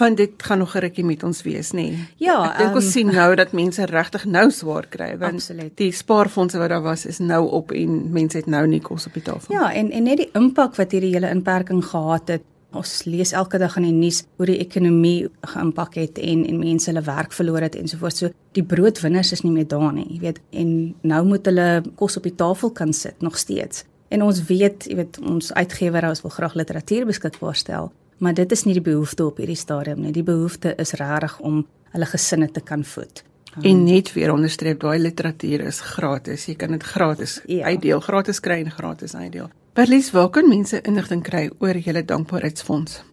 Van 0.00 0.14
dit 0.14 0.30
gaan 0.36 0.58
nog 0.58 0.74
'n 0.74 0.78
rukkie 0.78 1.04
met 1.04 1.22
ons 1.22 1.42
wees, 1.42 1.72
nê? 1.72 1.74
Nee. 1.74 2.06
Ja, 2.16 2.52
ek 2.52 2.58
dink 2.58 2.70
um, 2.70 2.74
ons 2.74 2.84
ehm, 2.84 2.92
sien 2.92 3.06
nou 3.06 3.34
dat 3.34 3.52
mense 3.52 3.84
regtig 3.84 4.24
nou 4.24 4.50
swaar 4.50 4.86
kry 4.88 5.18
want 5.18 5.34
absoluut. 5.34 5.76
die 5.76 5.92
spaarfondse 5.92 6.58
wat 6.58 6.68
daar 6.68 6.82
was 6.82 7.06
is 7.06 7.18
nou 7.18 7.48
op 7.50 7.72
en 7.72 8.12
mense 8.12 8.36
het 8.36 8.46
nou 8.46 8.66
nie 8.66 8.80
kos 8.80 9.06
op 9.06 9.12
die 9.12 9.22
tafel. 9.22 9.54
Ja, 9.54 9.72
en 9.72 9.90
en 9.90 10.02
net 10.02 10.16
die 10.16 10.30
impak 10.32 10.76
wat 10.76 10.92
hierdie 10.92 11.12
hele 11.12 11.30
inperking 11.30 11.84
gehad 11.84 12.28
het 12.28 12.42
Ons 12.76 13.04
lees 13.04 13.32
elke 13.34 13.58
dag 13.58 13.74
in 13.80 13.88
die 13.88 13.94
nuus 13.94 14.20
hoe 14.38 14.46
die 14.46 14.58
ekonomie 14.62 15.28
geïmpak 15.52 15.96
het 15.98 16.18
en 16.22 16.44
en 16.46 16.58
mense 16.60 16.90
hulle 16.90 17.02
werk 17.06 17.32
verloor 17.34 17.66
het 17.66 17.78
ensovoorts. 17.78 18.22
So 18.22 18.30
die 18.54 18.64
broodwinners 18.66 19.32
is 19.32 19.42
nie 19.42 19.52
meer 19.54 19.66
daar 19.68 19.92
nie, 19.94 20.06
jy 20.14 20.20
weet. 20.26 20.40
En 20.50 20.94
nou 21.02 21.22
moet 21.26 21.50
hulle 21.50 21.68
kos 21.98 22.18
op 22.20 22.28
die 22.28 22.34
tafel 22.34 22.70
kan 22.70 22.92
sit 22.92 23.22
nog 23.22 23.38
steeds. 23.38 23.84
En 24.10 24.22
ons 24.26 24.42
weet, 24.46 24.86
jy 24.90 24.96
weet, 24.98 25.18
ons 25.22 25.52
uitgewer 25.54 26.08
ons 26.08 26.22
wil 26.22 26.34
graag 26.34 26.54
literatuur 26.58 27.06
beskikbaar 27.10 27.58
stel, 27.58 27.90
maar 28.18 28.34
dit 28.34 28.52
is 28.52 28.64
nie 28.66 28.74
die 28.78 28.86
behoefte 28.86 29.26
op 29.26 29.38
hierdie 29.38 29.58
stadium 29.58 30.02
nie. 30.02 30.14
Die 30.14 30.26
behoefte 30.26 30.74
is 30.82 30.94
regtig 30.98 31.38
om 31.46 31.64
hulle 31.94 32.06
gesinne 32.10 32.50
te 32.50 32.62
kan 32.62 32.84
voed. 32.86 33.24
En 33.66 33.84
net 33.84 34.12
weer 34.14 34.30
onderstreep, 34.32 34.78
daai 34.80 34.98
literatuur 34.98 35.64
is 35.66 35.80
gratis. 35.82 36.46
Jy 36.46 36.54
kan 36.58 36.70
dit 36.76 36.84
gratis 36.86 37.40
ja. 37.50 37.66
uitdeel, 37.66 38.00
gratis 38.00 38.38
kry 38.40 38.60
en 38.62 38.70
gratis 38.70 39.14
uitdeel. 39.14 39.50
Berlies, 39.72 40.10
waar 40.10 40.30
kan 40.30 40.48
mense 40.50 40.80
inligting 40.82 41.22
kry 41.22 41.44
oor 41.62 41.78
julle 41.78 42.02
dankbaarheidsfonds? 42.02 43.04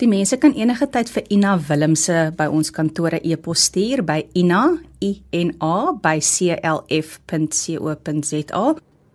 Die 0.00 0.08
mense 0.08 0.38
kan 0.40 0.54
enige 0.56 0.86
tyd 0.88 1.10
vir 1.12 1.26
Ina 1.28 1.58
Willemse 1.68 2.32
by 2.38 2.46
ons 2.48 2.70
kantore 2.72 3.20
e-pos 3.20 3.66
stuur 3.68 4.00
by 4.08 4.22
ina 4.32 4.80
i 5.04 5.20
n 5.36 5.52
a 5.60 5.92
by 5.92 6.16
clf.co.za 6.24 6.96